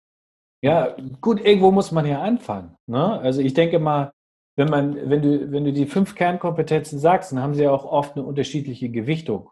[0.62, 2.76] Ja, gut, irgendwo muss man ja anfangen.
[2.86, 3.20] Ne?
[3.20, 4.12] Also ich denke mal,
[4.56, 7.84] wenn man, wenn du, wenn du die fünf Kernkompetenzen sagst, dann haben sie ja auch
[7.84, 9.50] oft eine unterschiedliche Gewichtung.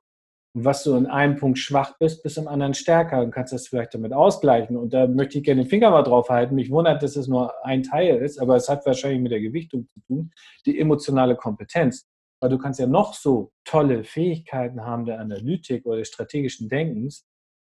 [0.52, 3.68] Und was du in einem Punkt schwach bist, bist im anderen stärker und kannst das
[3.68, 4.76] vielleicht damit ausgleichen.
[4.76, 6.56] Und da möchte ich gerne den Finger mal drauf halten.
[6.56, 9.86] Mich wundert, dass es nur ein Teil ist, aber es hat wahrscheinlich mit der Gewichtung
[9.86, 10.32] zu tun,
[10.64, 12.08] die emotionale Kompetenz.
[12.40, 17.26] Weil du kannst ja noch so tolle Fähigkeiten haben der Analytik oder des strategischen Denkens.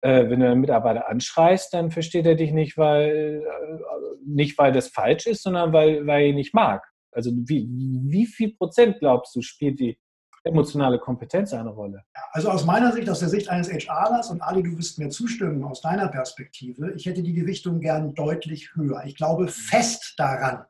[0.02, 4.72] Äh, wenn du einen Mitarbeiter anschreist, dann versteht er dich nicht, weil, äh, nicht, weil
[4.72, 6.84] das falsch ist, sondern weil, weil er ihn nicht mag.
[7.12, 9.98] Also wie, wie viel Prozent glaubst du, spielt die
[10.44, 12.02] emotionale Kompetenz eine Rolle?
[12.32, 15.62] Also aus meiner Sicht, aus der Sicht eines HRlers, und Ali, du wirst mir zustimmen
[15.62, 19.04] aus deiner Perspektive, ich hätte die Gewichtung gern deutlich höher.
[19.06, 20.64] Ich glaube fest daran,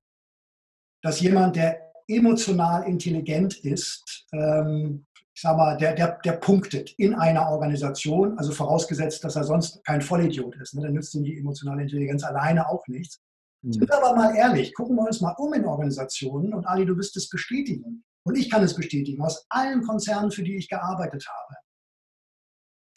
[1.02, 7.14] dass jemand, der emotional intelligent ist, ähm, ich sag mal, der, der, der punktet in
[7.14, 10.74] einer Organisation, also vorausgesetzt, dass er sonst kein Vollidiot ist.
[10.74, 10.82] Ne?
[10.82, 13.20] Dann nützt ihm die emotionale Intelligenz alleine auch nichts.
[13.64, 16.96] Sind wir aber mal ehrlich, gucken wir uns mal um in Organisationen und Ali, du
[16.96, 18.04] wirst es bestätigen.
[18.24, 21.56] Und ich kann es bestätigen, aus allen Konzernen, für die ich gearbeitet habe.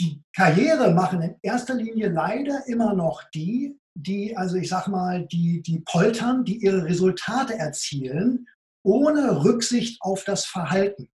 [0.02, 5.26] Die Karriere machen in erster Linie leider immer noch die, die, also ich sag mal,
[5.28, 8.48] die, die poltern, die ihre Resultate erzielen,
[8.84, 11.10] ohne Rücksicht auf das Verhalten.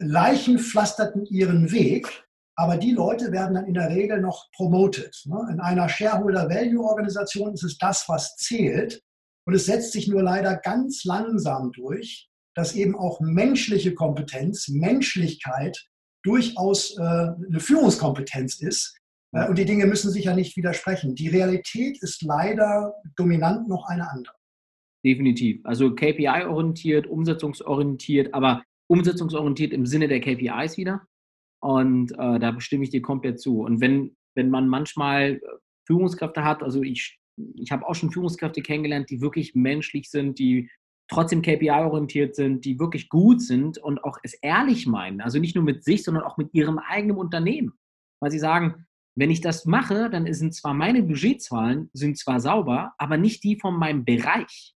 [0.00, 2.24] Leichen pflasterten ihren Weg,
[2.56, 5.14] aber die Leute werden dann in der Regel noch promoted.
[5.26, 5.48] Ne?
[5.52, 9.02] In einer Shareholder-Value-Organisation ist es das, was zählt.
[9.46, 15.86] Und es setzt sich nur leider ganz langsam durch, dass eben auch menschliche Kompetenz, Menschlichkeit
[16.22, 18.96] durchaus äh, eine Führungskompetenz ist.
[19.32, 21.14] Äh, und die Dinge müssen sich ja nicht widersprechen.
[21.14, 24.34] Die Realität ist leider dominant noch eine andere.
[25.04, 25.64] Definitiv.
[25.64, 31.06] Also KPI-orientiert, umsetzungsorientiert, aber umsetzungsorientiert im Sinne der KPIs wieder.
[31.62, 33.60] Und äh, da bestimme ich dir komplett zu.
[33.60, 35.40] Und wenn, wenn man manchmal äh,
[35.86, 37.20] Führungskräfte hat, also ich,
[37.54, 40.68] ich habe auch schon Führungskräfte kennengelernt, die wirklich menschlich sind, die
[41.08, 45.20] trotzdem KPI-orientiert sind, die wirklich gut sind und auch es ehrlich meinen.
[45.20, 47.72] Also nicht nur mit sich, sondern auch mit ihrem eigenen Unternehmen.
[48.20, 52.94] Weil sie sagen, wenn ich das mache, dann sind zwar meine Budgetzahlen sind zwar sauber,
[52.98, 54.74] aber nicht die von meinem Bereich.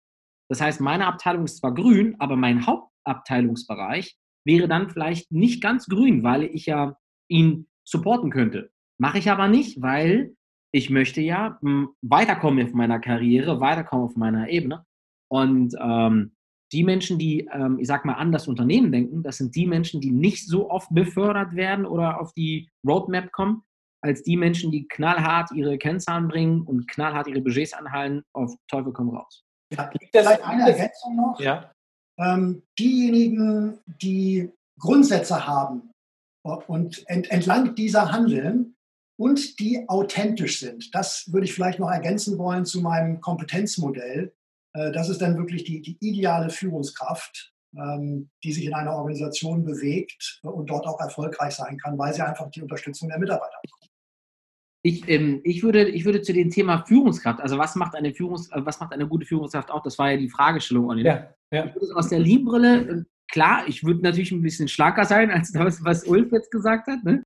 [0.49, 2.67] Das heißt, meine Abteilung ist zwar grün, aber mein
[3.07, 6.97] Hauptabteilungsbereich wäre dann vielleicht nicht ganz grün, weil ich ja
[7.29, 8.71] ihn supporten könnte.
[8.99, 10.35] Mache ich aber nicht, weil
[10.71, 14.85] ich möchte ja hm, weiterkommen auf meiner Karriere, weiterkommen auf meiner Ebene.
[15.29, 16.35] Und ähm,
[16.71, 20.01] die Menschen, die, ähm, ich sag mal, an das Unternehmen denken, das sind die Menschen,
[20.01, 23.63] die nicht so oft befördert werden oder auf die Roadmap kommen,
[24.01, 28.91] als die Menschen, die knallhart ihre Kennzahlen bringen und knallhart ihre Budgets anhalten, auf Teufel
[28.91, 29.45] komm raus.
[29.71, 31.39] Ja, vielleicht eine Ergänzung noch.
[31.39, 31.71] Ja.
[32.19, 35.91] Ähm, diejenigen, die Grundsätze haben
[36.43, 38.75] und ent entlang dieser handeln
[39.17, 44.33] und die authentisch sind, das würde ich vielleicht noch ergänzen wollen zu meinem Kompetenzmodell.
[44.73, 49.63] Äh, das ist dann wirklich die, die ideale Führungskraft, ähm, die sich in einer Organisation
[49.63, 53.89] bewegt und dort auch erfolgreich sein kann, weil sie einfach die Unterstützung der Mitarbeiter bekommt.
[54.85, 58.51] Ich, ähm, ich, würde, ich würde zu dem Thema Führungskraft, also was macht eine Führungs,
[58.51, 59.81] äh, was macht eine gute Führungskraft auch?
[59.81, 60.89] Das war ja die Fragestellung.
[60.89, 61.05] Olli.
[61.05, 61.73] Ja, ja.
[61.95, 66.05] Aus der Liebbrille, äh, klar, ich würde natürlich ein bisschen schlager sein als das, was
[66.05, 67.03] Ulf jetzt gesagt hat.
[67.03, 67.23] Ne?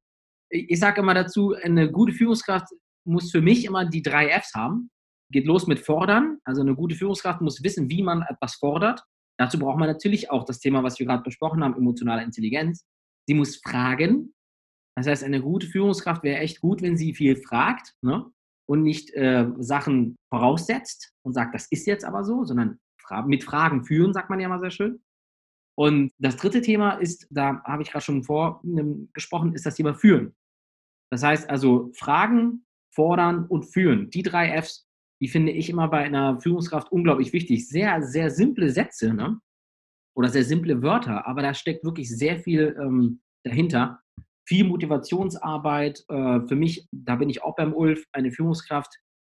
[0.49, 2.67] Ich, ich sage immer dazu, eine gute Führungskraft
[3.05, 4.89] muss für mich immer die drei Fs haben
[5.31, 6.39] geht los mit Fordern.
[6.45, 9.03] Also eine gute Führungskraft muss wissen, wie man etwas fordert.
[9.39, 12.85] Dazu braucht man natürlich auch das Thema, was wir gerade besprochen haben, emotionale Intelligenz.
[13.27, 14.33] Sie muss fragen.
[14.95, 18.25] Das heißt, eine gute Führungskraft wäre echt gut, wenn sie viel fragt ne?
[18.67, 22.79] und nicht äh, Sachen voraussetzt und sagt, das ist jetzt aber so, sondern
[23.25, 25.01] mit Fragen führen, sagt man ja mal sehr schön.
[25.77, 28.61] Und das dritte Thema ist, da habe ich gerade schon vor
[29.13, 30.35] gesprochen, ist das Thema Führen.
[31.11, 34.09] Das heißt also Fragen, fordern und führen.
[34.09, 34.87] Die drei Fs
[35.21, 37.67] die finde ich immer bei einer Führungskraft unglaublich wichtig.
[37.67, 39.39] Sehr, sehr simple Sätze ne?
[40.15, 44.01] oder sehr simple Wörter, aber da steckt wirklich sehr viel ähm, dahinter.
[44.47, 46.05] Viel Motivationsarbeit.
[46.07, 48.95] Äh, für mich, da bin ich auch beim Ulf, eine Führungskraft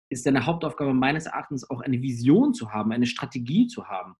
[0.09, 4.15] ist eine Hauptaufgabe meines Erachtens auch eine Vision zu haben, eine Strategie zu haben.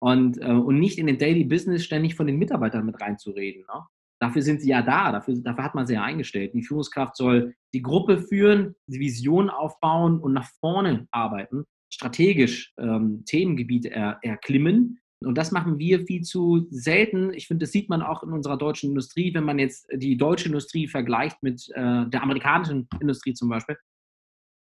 [0.00, 3.62] Und, äh, und nicht in den Daily Business ständig von den Mitarbeitern mit reinzureden.
[3.62, 3.86] Ne?
[4.20, 6.54] Dafür sind sie ja da, dafür, dafür hat man sie ja eingestellt.
[6.54, 13.24] Die Führungskraft soll die Gruppe führen, die Vision aufbauen und nach vorne arbeiten, strategisch ähm,
[13.26, 15.00] Themengebiete er, erklimmen.
[15.24, 17.32] Und das machen wir viel zu selten.
[17.32, 20.46] Ich finde, das sieht man auch in unserer deutschen Industrie, wenn man jetzt die deutsche
[20.46, 23.76] Industrie vergleicht mit äh, der amerikanischen Industrie zum Beispiel.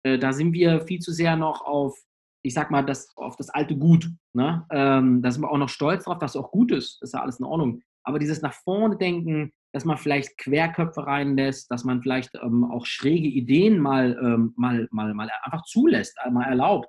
[0.03, 1.99] Äh, da sind wir viel zu sehr noch auf,
[2.43, 4.09] ich sag mal, das, auf das alte Gut.
[4.33, 4.67] Ne?
[4.71, 7.03] Ähm, da sind wir auch noch stolz drauf, was auch gut ist.
[7.03, 11.71] Ist ja alles in Ordnung aber dieses nach vorne denken, dass man vielleicht Querköpfe reinlässt,
[11.71, 16.45] dass man vielleicht ähm, auch schräge Ideen mal, ähm, mal, mal, mal einfach zulässt, mal
[16.45, 16.89] erlaubt,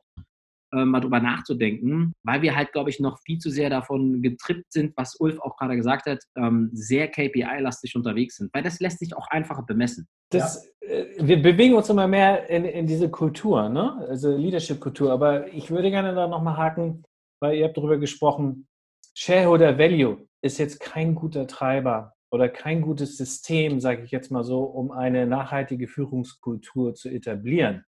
[0.85, 4.93] mal drüber nachzudenken, weil wir halt, glaube ich, noch viel zu sehr davon getrippt sind,
[4.95, 9.15] was Ulf auch gerade gesagt hat, ähm, sehr KPI-lastig unterwegs sind, weil das lässt sich
[9.15, 10.07] auch einfacher bemessen.
[10.31, 14.05] Das, äh, wir bewegen uns immer mehr in, in diese Kultur, ne?
[14.07, 17.03] also Leadership-Kultur, aber ich würde gerne da nochmal haken,
[17.41, 18.67] weil ihr habt darüber gesprochen,
[19.13, 24.43] Shareholder Value ist jetzt kein guter Treiber oder kein gutes System, sage ich jetzt mal
[24.43, 27.83] so, um eine nachhaltige Führungskultur zu etablieren.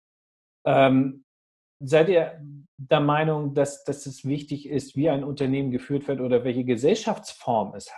[0.64, 1.24] Ähm,
[1.80, 2.40] seid ihr
[2.76, 7.74] der Meinung, dass, dass es wichtig ist, wie ein Unternehmen geführt wird oder welche Gesellschaftsform
[7.74, 7.92] es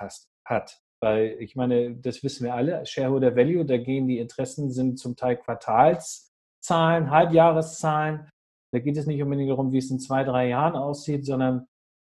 [0.44, 0.80] hat?
[1.02, 5.16] Weil ich meine, das wissen wir alle, Shareholder Value, da gehen die Interessen, sind zum
[5.16, 8.28] Teil Quartalszahlen, Halbjahreszahlen.
[8.72, 11.66] Da geht es nicht unbedingt darum, wie es in zwei, drei Jahren aussieht, sondern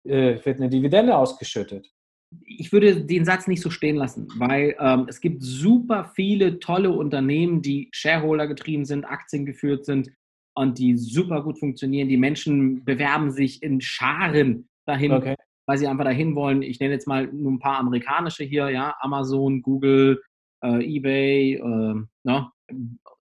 [0.08, 1.92] äh, wird eine Dividende ausgeschüttet
[2.46, 6.92] ich würde den Satz nicht so stehen lassen, weil ähm, es gibt super viele tolle
[6.92, 10.12] Unternehmen, die Shareholder getrieben sind, Aktien geführt sind
[10.56, 12.10] und die super gut funktionieren.
[12.10, 15.12] Die Menschen bewerben sich in Scharen dahin.
[15.12, 15.36] Okay.
[15.68, 16.62] weil sie einfach dahin wollen.
[16.62, 20.22] Ich nenne jetzt mal nur ein paar amerikanische hier, ja, Amazon, Google,
[20.64, 22.52] äh, eBay äh, ne,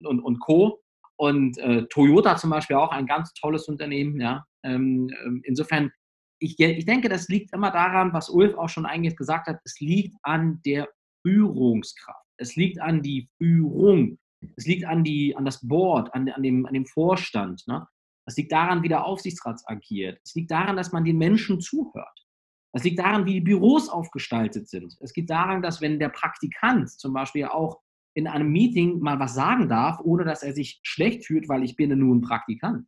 [0.02, 0.80] und, und Co.
[1.16, 4.44] Und äh, Toyota zum Beispiel auch ein ganz tolles Unternehmen, ja.
[4.64, 5.90] Ähm, ähm insofern,
[6.38, 9.78] ich, ich denke, das liegt immer daran, was Ulf auch schon eigentlich gesagt hat, es
[9.80, 10.88] liegt an der
[11.22, 12.24] Führungskraft.
[12.38, 14.18] Es liegt an die Führung.
[14.56, 17.62] Es liegt an, die, an das Board, an, an, dem, an dem Vorstand.
[17.66, 17.86] Ne?
[18.26, 20.20] Es liegt daran, wie der Aufsichtsrat agiert.
[20.24, 22.26] Es liegt daran, dass man den Menschen zuhört.
[22.72, 24.96] Es liegt daran, wie die Büros aufgestaltet sind.
[25.00, 27.80] Es liegt daran, dass wenn der Praktikant zum Beispiel auch
[28.14, 31.76] in einem Meeting mal was sagen darf, ohne dass er sich schlecht fühlt, weil ich
[31.76, 32.86] bin nur ein Praktikant.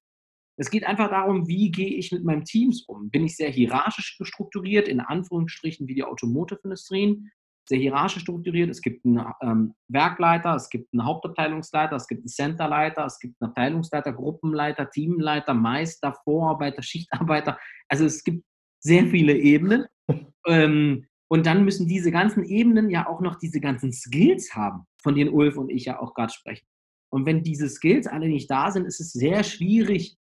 [0.56, 3.10] Es geht einfach darum, wie gehe ich mit meinem Teams um?
[3.10, 7.30] Bin ich sehr hierarchisch strukturiert, in Anführungsstrichen wie die Automotive-Industrien?
[7.68, 8.70] Sehr hierarchisch strukturiert.
[8.70, 13.40] Es gibt einen ähm, Werkleiter, es gibt einen Hauptabteilungsleiter, es gibt einen Centerleiter, es gibt
[13.40, 17.58] einen Abteilungsleiter, Gruppenleiter, Teamleiter, Meister, Vorarbeiter, Schichtarbeiter.
[17.88, 18.44] Also es gibt
[18.80, 19.86] sehr viele Ebenen.
[20.46, 25.14] ähm, und dann müssen diese ganzen Ebenen ja auch noch diese ganzen Skills haben, von
[25.14, 26.66] denen Ulf und ich ja auch gerade sprechen.
[27.10, 30.16] Und wenn diese Skills alle nicht da sind, ist es sehr schwierig,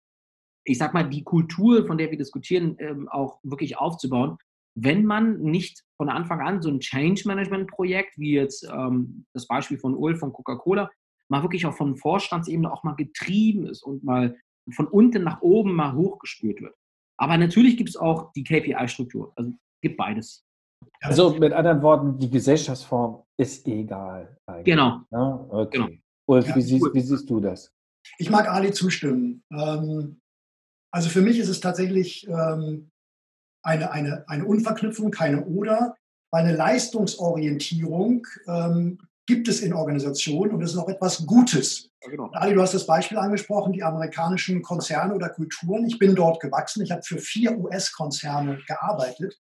[0.64, 4.36] ich sag mal, die Kultur, von der wir diskutieren, ähm, auch wirklich aufzubauen
[4.80, 9.46] wenn man nicht von Anfang an so ein Change Management Projekt, wie jetzt ähm, das
[9.46, 10.90] Beispiel von Ulf von Coca-Cola,
[11.28, 14.36] mal wirklich auch von Vorstandsebene auch mal getrieben ist und mal
[14.74, 16.74] von unten nach oben mal hochgespürt wird.
[17.18, 19.32] Aber natürlich gibt es auch die KPI-Struktur.
[19.36, 20.44] Also gibt beides.
[21.00, 24.36] Also mit anderen Worten, die Gesellschaftsform ist egal.
[24.46, 24.64] Eigentlich.
[24.64, 25.00] Genau.
[25.10, 25.46] Ja?
[25.48, 25.78] Okay.
[25.78, 25.88] Genau.
[26.26, 27.72] Ulf, ja, wie, siehst, wie, siehst, du das?
[28.18, 29.42] Ich mag Ali zustimmen.
[29.50, 30.20] Ähm,
[30.92, 32.90] also für mich ist es tatsächlich ähm,
[33.62, 35.96] eine, eine, eine Unverknüpfung, keine Oder,
[36.30, 41.90] weil eine Leistungsorientierung ähm, gibt es in Organisationen und es ist auch etwas Gutes.
[42.02, 42.30] Ja, genau.
[42.32, 45.86] Ali, du hast das Beispiel angesprochen, die amerikanischen Konzerne oder Kulturen.
[45.86, 46.82] Ich bin dort gewachsen.
[46.82, 49.38] Ich habe für vier US-Konzerne gearbeitet.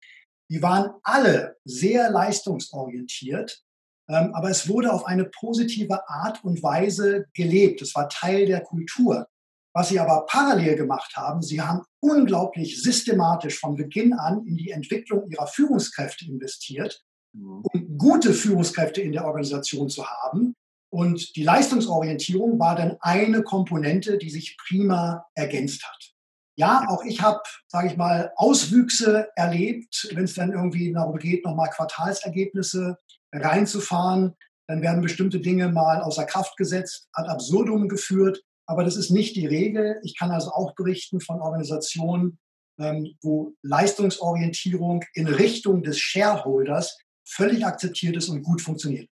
[0.50, 3.64] Die waren alle sehr leistungsorientiert,
[4.10, 7.82] ähm, aber es wurde auf eine positive Art und Weise gelebt.
[7.82, 9.28] Es war Teil der Kultur.
[9.74, 14.72] Was sie aber parallel gemacht haben, sie haben unglaublich systematisch von Beginn an in die
[14.72, 17.64] Entwicklung ihrer Führungskräfte investiert, mhm.
[17.64, 20.56] um gute Führungskräfte in der Organisation zu haben.
[20.90, 26.14] Und die Leistungsorientierung war dann eine Komponente, die sich prima ergänzt hat.
[26.56, 31.46] Ja, auch ich habe, sage ich mal, Auswüchse erlebt, wenn es dann irgendwie darum geht,
[31.46, 32.98] nochmal Quartalsergebnisse
[33.32, 34.36] reinzufahren.
[34.68, 38.44] Dann werden bestimmte Dinge mal außer Kraft gesetzt, ad absurdum geführt.
[38.68, 40.00] Aber das ist nicht die Regel.
[40.04, 42.38] Ich kann also auch berichten von Organisationen,
[42.80, 49.10] ähm, wo Leistungsorientierung in Richtung des Shareholders völlig akzeptiert ist und gut funktioniert.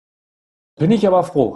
[0.75, 1.55] Bin ich aber froh.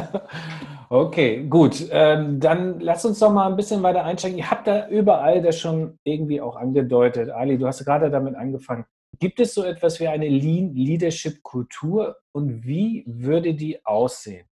[0.88, 1.88] okay, gut.
[1.90, 4.38] Ähm, dann lass uns doch mal ein bisschen weiter einsteigen.
[4.38, 7.30] Ihr habt da überall das schon irgendwie auch angedeutet.
[7.30, 8.84] Ali, du hast gerade damit angefangen.
[9.18, 14.46] Gibt es so etwas wie eine Lean Leadership Kultur und wie würde die aussehen?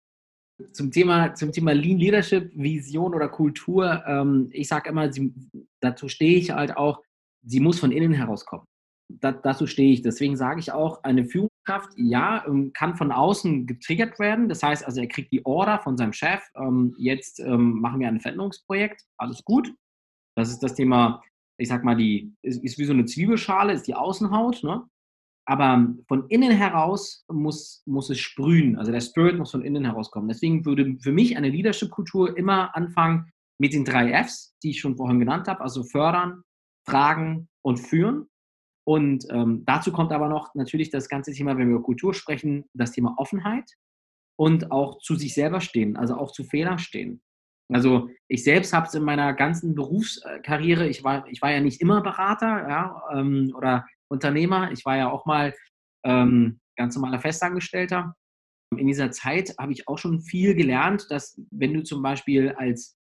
[0.73, 5.33] Zum Thema, zum Thema Lean Leadership, Vision oder Kultur, ähm, ich sage immer, sie,
[5.81, 7.03] dazu stehe ich halt auch,
[7.43, 8.67] sie muss von innen herauskommen.
[9.11, 10.03] Da, dazu stehe ich.
[10.03, 14.49] Deswegen sage ich auch, eine Führungskraft, ja, ähm, kann von außen getriggert werden.
[14.49, 18.09] Das heißt also, er kriegt die Order von seinem Chef, ähm, jetzt ähm, machen wir
[18.09, 19.73] ein Veränderungsprojekt, alles gut.
[20.37, 21.23] Das ist das Thema,
[21.59, 24.63] ich sag mal, die ist, ist wie so eine Zwiebelschale, ist die Außenhaut.
[24.63, 24.83] Ne?
[25.49, 28.77] Aber von innen heraus muss, muss es sprühen.
[28.77, 30.29] Also der Spirit muss von innen herauskommen.
[30.29, 34.99] Deswegen würde für mich eine Leadership-Kultur immer anfangen mit den drei Fs, die ich schon
[34.99, 35.63] vorhin genannt habe.
[35.63, 36.43] Also fördern,
[36.87, 38.29] fragen und führen.
[38.87, 42.67] Und ähm, dazu kommt aber noch natürlich das ganze Thema, wenn wir über Kultur sprechen,
[42.75, 43.71] das Thema Offenheit
[44.39, 47.23] und auch zu sich selber stehen, also auch zu Fehlern stehen.
[47.73, 51.81] Also ich selbst habe es in meiner ganzen Berufskarriere, ich war, ich war ja nicht
[51.81, 54.73] immer Berater ja, ähm, oder Unternehmer.
[54.73, 55.55] Ich war ja auch mal
[56.05, 58.15] ähm, ganz normaler Festangestellter.
[58.77, 62.97] In dieser Zeit habe ich auch schon viel gelernt, dass wenn du zum Beispiel als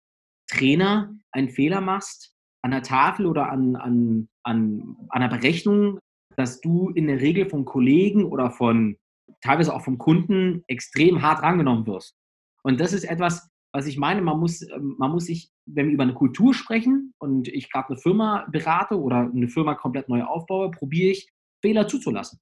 [0.49, 2.33] Trainer einen Fehler machst
[2.63, 5.99] an der Tafel oder an, an, an, an einer Berechnung,
[6.35, 8.97] dass du in der Regel von Kollegen oder von
[9.41, 12.15] teilweise auch vom Kunden extrem hart rangenommen wirst.
[12.63, 15.93] Und das ist etwas, was ich meine, man muss, ähm, man muss sich, wenn wir
[15.93, 20.23] über eine Kultur sprechen und ich gerade eine Firma berate oder eine Firma komplett neu
[20.23, 21.29] aufbaue, probiere ich,
[21.61, 22.39] Fehler zuzulassen.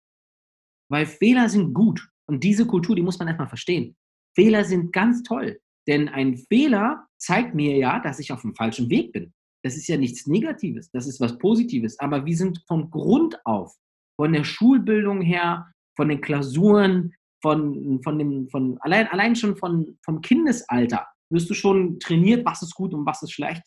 [0.89, 2.07] Weil Fehler sind gut.
[2.29, 3.97] Und diese Kultur, die muss man erstmal verstehen.
[4.33, 5.59] Fehler sind ganz toll.
[5.89, 9.33] Denn ein Fehler zeigt mir ja, dass ich auf dem falschen Weg bin.
[9.61, 11.99] Das ist ja nichts Negatives, das ist was Positives.
[11.99, 13.75] Aber wir sind von Grund auf,
[14.15, 19.97] von der Schulbildung her, von den Klausuren, von, von dem, von, allein, allein schon von,
[20.05, 23.63] vom Kindesalter wirst du schon trainiert, was ist gut und was ist schlecht.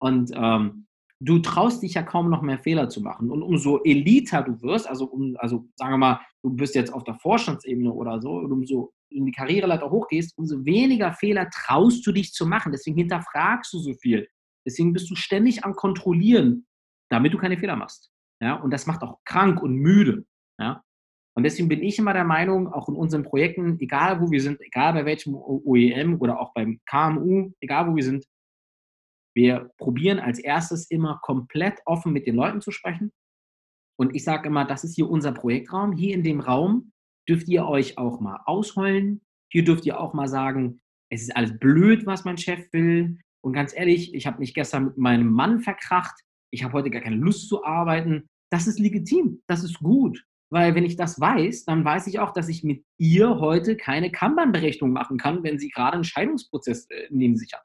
[0.00, 0.86] Und ähm,
[1.20, 3.30] du traust dich ja kaum noch mehr Fehler zu machen.
[3.30, 7.04] Und umso eliter du wirst, also, um, also sagen wir mal, du bist jetzt auf
[7.04, 12.12] der Vorstandsebene oder so, und umso in die Karriereleiter hochgehst, umso weniger Fehler traust du
[12.12, 12.72] dich zu machen.
[12.72, 14.28] Deswegen hinterfragst du so viel.
[14.66, 16.66] Deswegen bist du ständig am Kontrollieren,
[17.10, 18.10] damit du keine Fehler machst.
[18.40, 18.54] Ja?
[18.54, 20.26] Und das macht auch krank und müde.
[20.60, 20.82] Ja?
[21.38, 24.60] Und deswegen bin ich immer der Meinung, auch in unseren Projekten, egal wo wir sind,
[24.60, 28.26] egal bei welchem OEM oder auch beim KMU, egal wo wir sind,
[29.36, 33.12] wir probieren als erstes immer komplett offen mit den Leuten zu sprechen.
[33.96, 35.92] Und ich sage immer, das ist hier unser Projektraum.
[35.92, 36.90] Hier in dem Raum
[37.28, 39.20] dürft ihr euch auch mal ausheulen.
[39.52, 43.16] Hier dürft ihr auch mal sagen, es ist alles blöd, was mein Chef will.
[43.44, 46.20] Und ganz ehrlich, ich habe mich gestern mit meinem Mann verkracht.
[46.52, 48.26] Ich habe heute gar keine Lust zu arbeiten.
[48.50, 49.40] Das ist legitim.
[49.46, 50.24] Das ist gut.
[50.50, 54.10] Weil wenn ich das weiß, dann weiß ich auch, dass ich mit ihr heute keine
[54.10, 57.64] Kanban-Berechnung machen kann, wenn sie gerade einen Scheidungsprozess äh, neben sich hat.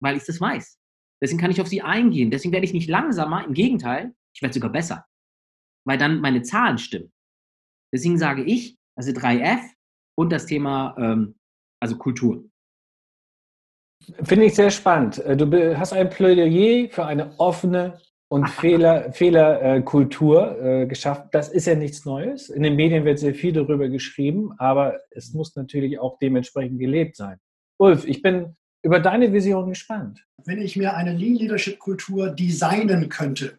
[0.00, 0.78] Weil ich das weiß.
[1.22, 2.30] Deswegen kann ich auf sie eingehen.
[2.30, 5.06] Deswegen werde ich nicht langsamer, im Gegenteil, ich werde sogar besser.
[5.86, 7.12] Weil dann meine Zahlen stimmen.
[7.94, 9.62] Deswegen sage ich, also 3F
[10.16, 11.36] und das Thema, ähm,
[11.80, 12.44] also Kultur.
[14.22, 15.18] Finde ich sehr spannend.
[15.18, 18.00] Äh, du hast ein Plädoyer für eine offene
[18.32, 21.28] und Fehler, Fehlerkultur äh, geschafft.
[21.32, 22.48] Das ist ja nichts Neues.
[22.48, 27.14] In den Medien wird sehr viel darüber geschrieben, aber es muss natürlich auch dementsprechend gelebt
[27.14, 27.38] sein.
[27.78, 30.26] Ulf, ich bin über deine Vision gespannt.
[30.46, 33.58] Wenn ich mir eine Lean Leadership Kultur designen könnte,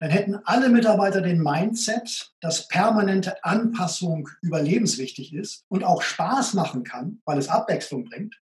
[0.00, 6.82] dann hätten alle Mitarbeiter den Mindset, dass permanente Anpassung überlebenswichtig ist und auch Spaß machen
[6.82, 8.42] kann, weil es Abwechslung bringt.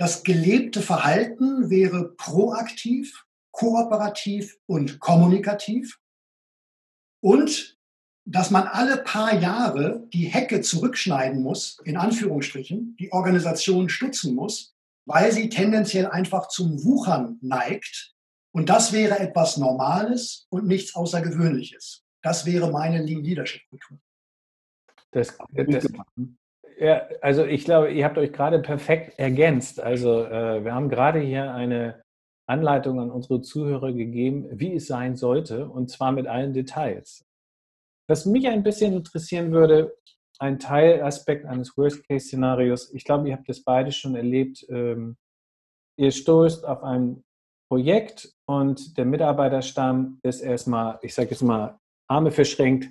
[0.00, 3.23] Das gelebte Verhalten wäre proaktiv,
[3.54, 5.98] kooperativ und kommunikativ.
[7.20, 7.78] Und
[8.26, 14.74] dass man alle paar Jahre die Hecke zurückschneiden muss, in Anführungsstrichen, die Organisation stutzen muss,
[15.06, 18.14] weil sie tendenziell einfach zum Wuchern neigt.
[18.52, 22.04] Und das wäre etwas Normales und nichts Außergewöhnliches.
[22.22, 23.98] Das wäre meine Lean Leadership Kultur.
[25.10, 25.86] Das, das,
[26.78, 29.80] ja, also ich glaube, ihr habt euch gerade perfekt ergänzt.
[29.80, 32.03] Also äh, wir haben gerade hier eine
[32.46, 37.24] Anleitung an unsere Zuhörer gegeben, wie es sein sollte, und zwar mit allen Details.
[38.08, 39.96] Was mich ein bisschen interessieren würde,
[40.38, 45.16] ein Teilaspekt eines Worst-Case-Szenarios, ich glaube, ihr habt das beide schon erlebt, ähm,
[45.96, 47.24] ihr stoßt auf ein
[47.70, 51.78] Projekt und der Mitarbeiterstamm ist erstmal, ich sage jetzt mal,
[52.08, 52.88] Arme verschränkt,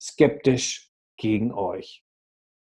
[0.00, 2.05] skeptisch gegen euch.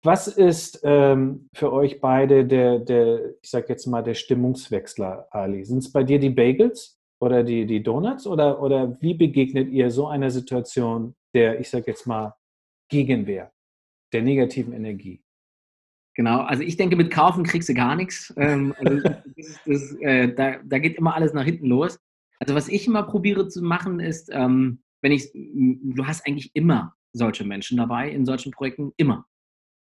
[0.05, 5.65] Was ist ähm, für euch beide der, der ich sage jetzt mal, der Stimmungswechsler, Ali?
[5.65, 9.93] Sind es bei dir die Bagels oder die, die Donuts oder, oder wie begegnet ihr
[9.93, 12.35] so einer Situation der, ich sage jetzt mal,
[12.91, 13.53] Gegenwehr,
[14.13, 15.23] der negativen Energie?
[16.15, 18.35] Genau, also ich denke, mit Kaufen kriegst du gar nichts.
[18.37, 21.99] Ähm, also das, das, äh, da, da, geht immer alles nach hinten los.
[22.41, 26.95] Also was ich immer probiere zu machen, ist, ähm, wenn ich, du hast eigentlich immer
[27.13, 29.27] solche Menschen dabei in solchen Projekten, immer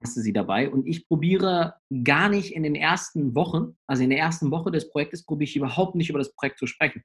[0.02, 0.70] hast du sie dabei.
[0.70, 4.90] Und ich probiere gar nicht in den ersten Wochen, also in der ersten Woche des
[4.90, 7.02] Projektes, probiere ich überhaupt nicht über das Projekt zu sprechen.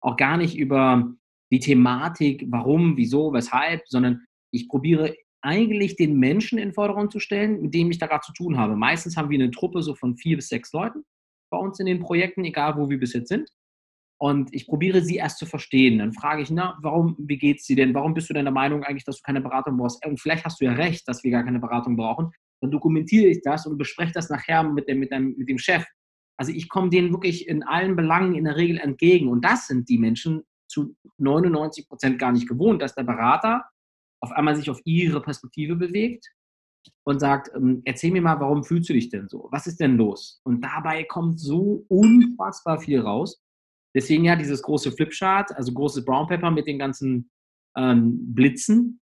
[0.00, 1.12] Auch gar nicht über
[1.50, 7.20] die Thematik, warum, wieso, weshalb, sondern ich probiere eigentlich den Menschen in den Vordergrund zu
[7.20, 8.76] stellen, mit dem ich da gerade zu tun habe.
[8.76, 11.04] Meistens haben wir eine Truppe so von vier bis sechs Leuten
[11.50, 13.48] bei uns in den Projekten, egal wo wir bis jetzt sind.
[14.18, 15.98] Und ich probiere sie erst zu verstehen.
[15.98, 17.94] Dann frage ich, na, warum, wie geht's dir denn?
[17.94, 20.04] Warum bist du denn der Meinung eigentlich, dass du keine Beratung brauchst?
[20.06, 22.30] Und vielleicht hast du ja recht, dass wir gar keine Beratung brauchen.
[22.62, 25.84] Dann dokumentiere ich das und bespreche das nachher mit dem, mit dem, mit dem Chef.
[26.38, 29.28] Also ich komme denen wirklich in allen Belangen in der Regel entgegen.
[29.28, 33.64] Und das sind die Menschen zu 99 Prozent gar nicht gewohnt, dass der Berater
[34.22, 36.26] auf einmal sich auf ihre Perspektive bewegt
[37.04, 39.48] und sagt, ähm, erzähl mir mal, warum fühlst du dich denn so?
[39.50, 40.40] Was ist denn los?
[40.44, 43.42] Und dabei kommt so unfassbar viel raus.
[43.96, 47.30] Deswegen ja dieses große Flipchart, also großes Brown Paper mit den ganzen
[47.78, 49.00] ähm, Blitzen.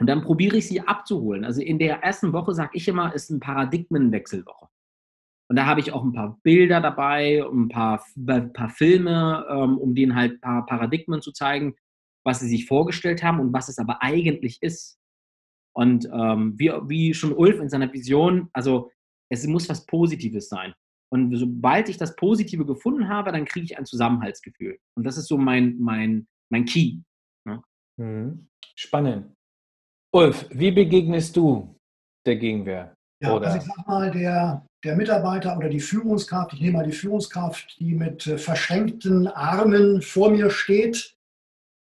[0.00, 1.44] Und dann probiere ich sie abzuholen.
[1.44, 4.66] Also in der ersten Woche sage ich immer, ist ein Paradigmenwechselwoche.
[5.48, 9.78] Und da habe ich auch ein paar Bilder dabei, ein paar, ein paar Filme, ähm,
[9.78, 11.76] um denen halt ein paar Paradigmen zu zeigen,
[12.24, 14.98] was sie sich vorgestellt haben und was es aber eigentlich ist.
[15.72, 18.90] Und ähm, wie, wie schon Ulf in seiner Vision, also
[19.30, 20.74] es muss was Positives sein.
[21.12, 24.78] Und sobald ich das Positive gefunden habe, dann kriege ich ein Zusammenhaltsgefühl.
[24.96, 26.98] Und das ist so mein, mein, mein Key.
[27.46, 27.62] Ne?
[27.96, 28.48] Mhm.
[28.74, 29.32] Spannend.
[30.14, 31.76] Ulf, wie begegnest du
[32.26, 32.94] der Gegenwehr?
[33.22, 33.46] Ja, oder?
[33.46, 37.76] also ich sag mal, der, der Mitarbeiter oder die Führungskraft, ich nehme mal die Führungskraft,
[37.78, 41.16] die mit äh, verschränkten Armen vor mir steht,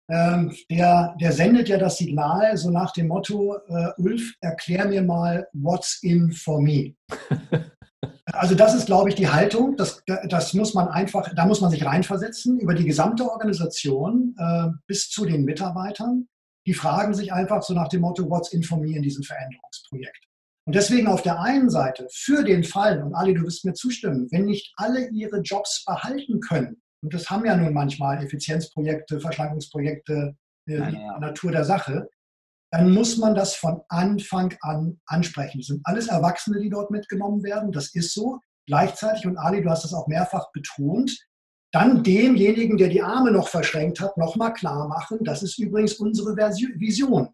[0.09, 5.01] ähm, der, der sendet ja das Signal so nach dem Motto, äh, Ulf, erklär mir
[5.01, 6.95] mal, what's in for me.
[8.25, 9.75] Also das ist, glaube ich, die Haltung.
[9.77, 14.67] Das, das muss man einfach, da muss man sich reinversetzen über die gesamte Organisation äh,
[14.85, 16.27] bis zu den Mitarbeitern.
[16.65, 20.25] Die fragen sich einfach so nach dem Motto, what's in for me in diesem Veränderungsprojekt.
[20.65, 24.27] Und deswegen auf der einen Seite für den Fall, und Ali, du wirst mir zustimmen,
[24.31, 30.35] wenn nicht alle ihre Jobs behalten können, und das haben ja nun manchmal Effizienzprojekte, Verschlankungsprojekte,
[30.67, 31.19] äh, ja, ja.
[31.19, 32.09] Natur der Sache,
[32.71, 35.61] dann muss man das von Anfang an ansprechen.
[35.61, 37.71] Es sind alles Erwachsene, die dort mitgenommen werden.
[37.71, 38.39] Das ist so.
[38.65, 41.17] Gleichzeitig, und Ali, du hast das auch mehrfach betont,
[41.71, 46.35] dann demjenigen, der die Arme noch verschränkt hat, nochmal klar machen, das ist übrigens unsere
[46.35, 47.29] Vision.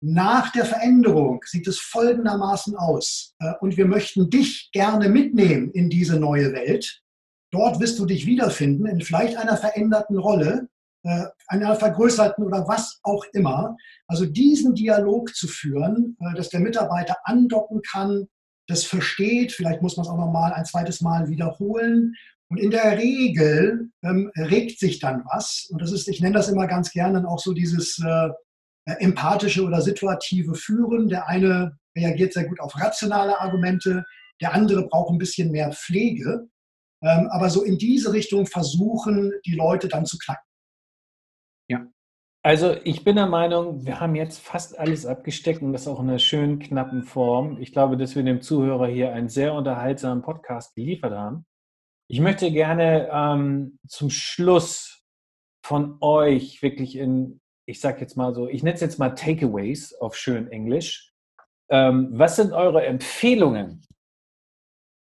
[0.00, 3.34] Nach der Veränderung sieht es folgendermaßen aus.
[3.40, 7.02] Äh, und wir möchten dich gerne mitnehmen in diese neue Welt.
[7.50, 10.68] Dort wirst du dich wiederfinden, in vielleicht einer veränderten Rolle,
[11.08, 13.76] äh, einer vergrößerten oder was auch immer.
[14.08, 18.26] Also diesen Dialog zu führen, äh, dass der Mitarbeiter andocken kann,
[18.66, 22.14] das versteht, vielleicht muss man es auch noch mal ein zweites Mal wiederholen.
[22.50, 25.68] Und in der Regel ähm, regt sich dann was.
[25.70, 28.28] Und das ist, ich nenne das immer ganz gerne auch so dieses äh,
[28.84, 31.08] empathische oder situative Führen.
[31.08, 34.04] Der eine reagiert sehr gut auf rationale Argumente,
[34.42, 36.48] der andere braucht ein bisschen mehr Pflege.
[37.02, 40.47] Ähm, aber so in diese Richtung versuchen, die Leute dann zu knacken.
[42.44, 46.08] Also ich bin der Meinung, wir haben jetzt fast alles abgesteckt und das auch in
[46.08, 47.60] einer schönen, knappen Form.
[47.60, 51.46] Ich glaube, dass wir dem Zuhörer hier einen sehr unterhaltsamen Podcast geliefert haben.
[52.08, 55.02] Ich möchte gerne ähm, zum Schluss
[55.64, 59.94] von euch wirklich in, ich sage jetzt mal so, ich nenne es jetzt mal Takeaways
[59.94, 61.12] auf schön Englisch.
[61.70, 63.84] Ähm, was sind eure Empfehlungen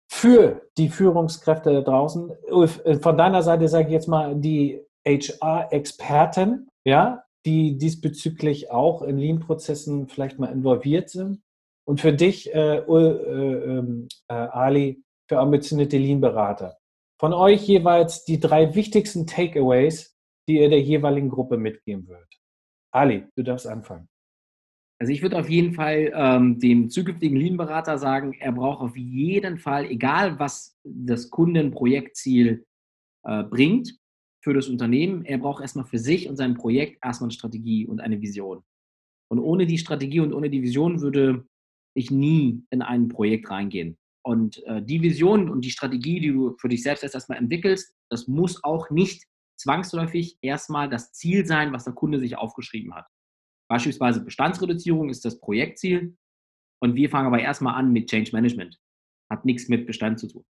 [0.09, 2.31] für die Führungskräfte da draußen?
[2.31, 9.17] Äh, von deiner Seite sage ich jetzt mal die HR-Experten, ja, die diesbezüglich auch in
[9.17, 11.41] Lean-Prozessen vielleicht mal involviert sind.
[11.87, 16.77] Und für dich, äh, äh, ähm, äh, Ali, für ambitionierte Lean-Berater.
[17.19, 20.15] Von euch jeweils die drei wichtigsten Takeaways,
[20.47, 22.33] die ihr der jeweiligen Gruppe mitgeben würdet.
[22.91, 24.07] Ali, du darfst anfangen.
[24.99, 29.57] Also ich würde auf jeden Fall ähm, dem zukünftigen Lean-Berater sagen, er braucht auf jeden
[29.57, 32.65] Fall, egal was das Kundenprojektziel
[33.23, 33.97] äh, bringt,
[34.45, 35.25] für das Unternehmen.
[35.25, 38.63] Er braucht erstmal für sich und sein Projekt erstmal eine Strategie und eine Vision.
[39.27, 41.47] Und ohne die Strategie und ohne die Vision würde
[41.95, 43.97] ich nie in ein Projekt reingehen.
[44.23, 47.95] Und äh, die Vision und die Strategie, die du für dich selbst erst erstmal entwickelst,
[48.11, 49.25] das muss auch nicht
[49.57, 53.07] zwangsläufig erstmal das Ziel sein, was der Kunde sich aufgeschrieben hat.
[53.67, 56.15] Beispielsweise Bestandsreduzierung ist das Projektziel
[56.83, 58.79] und wir fangen aber erstmal an mit Change Management.
[59.27, 60.45] Hat nichts mit Bestand zu tun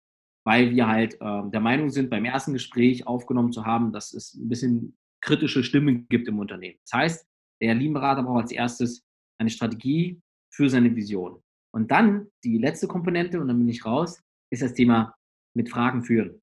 [0.45, 4.35] weil wir halt äh, der Meinung sind, beim ersten Gespräch aufgenommen zu haben, dass es
[4.35, 6.79] ein bisschen kritische Stimmen gibt im Unternehmen.
[6.83, 7.27] Das heißt,
[7.61, 9.03] der Lean-Berater braucht als erstes
[9.39, 10.21] eine Strategie
[10.53, 11.41] für seine Vision.
[11.73, 14.21] Und dann die letzte Komponente, und dann bin ich raus,
[14.51, 15.15] ist das Thema
[15.55, 16.41] mit Fragen führen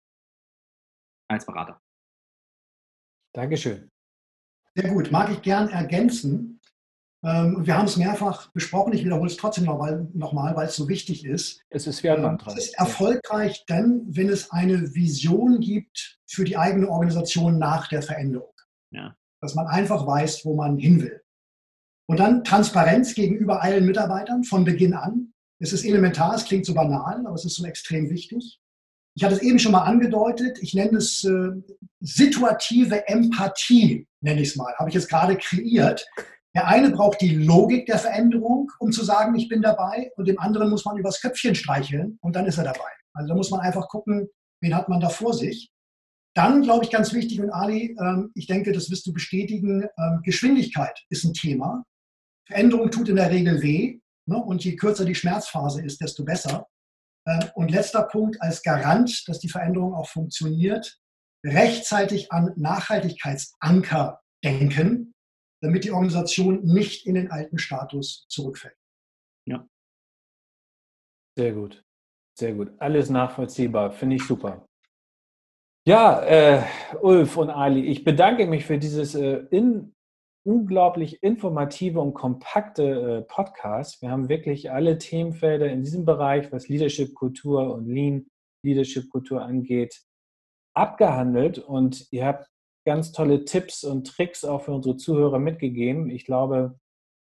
[1.30, 1.80] als Berater.
[3.34, 3.88] Dankeschön.
[4.74, 5.10] Sehr gut.
[5.10, 6.60] Mag ich gern ergänzen.
[7.24, 8.92] Ähm, und wir haben es mehrfach besprochen.
[8.92, 11.60] Ich wiederhole es trotzdem nochmal, noch mal, weil es so wichtig ist.
[11.70, 12.52] Es ist wie ein Mantra.
[12.52, 18.02] Es ist erfolgreich dann, wenn es eine Vision gibt für die eigene Organisation nach der
[18.02, 18.52] Veränderung.
[18.90, 19.14] Ja.
[19.40, 21.20] Dass man einfach weiß, wo man hin will.
[22.08, 25.32] Und dann Transparenz gegenüber allen Mitarbeitern von Beginn an.
[25.60, 28.58] Es ist elementar, es klingt so banal, aber es ist so extrem wichtig.
[29.14, 31.50] Ich hatte es eben schon mal angedeutet, ich nenne es äh,
[32.00, 36.06] situative Empathie, nenne ich es mal, habe ich jetzt gerade kreiert.
[36.54, 40.38] Der eine braucht die Logik der Veränderung, um zu sagen, ich bin dabei, und dem
[40.38, 42.90] anderen muss man übers Köpfchen streicheln und dann ist er dabei.
[43.14, 44.28] Also da muss man einfach gucken,
[44.60, 45.70] wen hat man da vor sich.
[46.34, 50.20] Dann, glaube ich, ganz wichtig, und Ali, ähm, ich denke, das wirst du bestätigen, ähm,
[50.22, 51.84] Geschwindigkeit ist ein Thema.
[52.46, 54.36] Veränderung tut in der Regel weh, ne?
[54.36, 56.66] und je kürzer die Schmerzphase ist, desto besser.
[57.26, 60.98] Ähm, und letzter Punkt, als Garant, dass die Veränderung auch funktioniert,
[61.44, 65.11] rechtzeitig an Nachhaltigkeitsanker denken
[65.62, 68.76] damit die Organisation nicht in den alten Status zurückfällt.
[69.46, 69.66] Ja.
[71.38, 71.82] Sehr gut.
[72.38, 72.72] Sehr gut.
[72.78, 73.92] Alles nachvollziehbar.
[73.92, 74.66] Finde ich super.
[75.86, 76.62] Ja, äh,
[77.00, 79.94] Ulf und Ali, ich bedanke mich für dieses äh, in,
[80.44, 84.00] unglaublich informative und kompakte äh, Podcast.
[84.02, 88.26] Wir haben wirklich alle Themenfelder in diesem Bereich, was Leadership-Kultur und Lean
[88.64, 90.02] Leadership-Kultur angeht,
[90.74, 92.51] abgehandelt und ihr habt
[92.84, 96.10] ganz tolle Tipps und Tricks auch für unsere Zuhörer mitgegeben.
[96.10, 96.78] Ich glaube,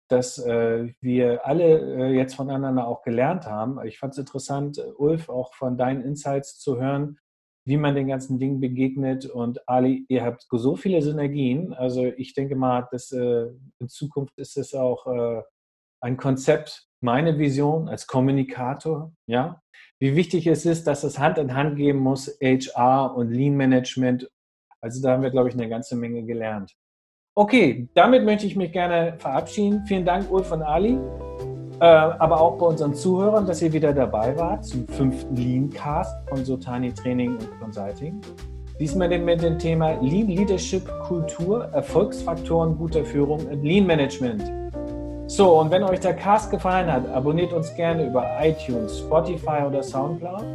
[0.10, 3.84] dass äh, wir alle äh, jetzt voneinander auch gelernt haben.
[3.86, 7.20] Ich fand es interessant, Ulf, auch von deinen Insights zu hören,
[7.66, 9.26] wie man den ganzen Dingen begegnet.
[9.26, 11.74] Und Ali, ihr habt so viele Synergien.
[11.74, 13.48] Also ich denke mal, dass äh,
[13.80, 15.42] in Zukunft ist es auch äh,
[16.02, 19.62] ein Konzept, meine Vision als Kommunikator, ja,
[20.00, 24.30] wie wichtig es ist, dass es Hand in Hand geben muss, HR und Lean Management.
[24.82, 26.74] Also da haben wir, glaube ich, eine ganze Menge gelernt.
[27.36, 29.84] Okay, damit möchte ich mich gerne verabschieden.
[29.86, 30.98] Vielen Dank, Ulf und Ali,
[31.80, 36.44] äh, aber auch bei unseren Zuhörern, dass ihr wieder dabei wart zum fünften Lean-Cast von
[36.44, 38.20] Sotani Training und Consulting.
[38.80, 44.44] Diesmal mit dem Thema Lean Leadership Kultur, Erfolgsfaktoren guter Führung und Lean Management.
[45.28, 49.84] So, und wenn euch der Cast gefallen hat, abonniert uns gerne über iTunes, Spotify oder
[49.84, 50.46] Soundcloud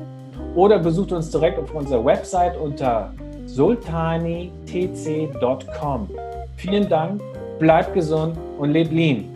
[0.54, 3.12] oder besucht uns direkt auf unserer Website unter
[3.54, 6.08] sultanitc.com.
[6.56, 7.20] Vielen Dank,
[7.58, 9.31] bleibt gesund und lebt lean.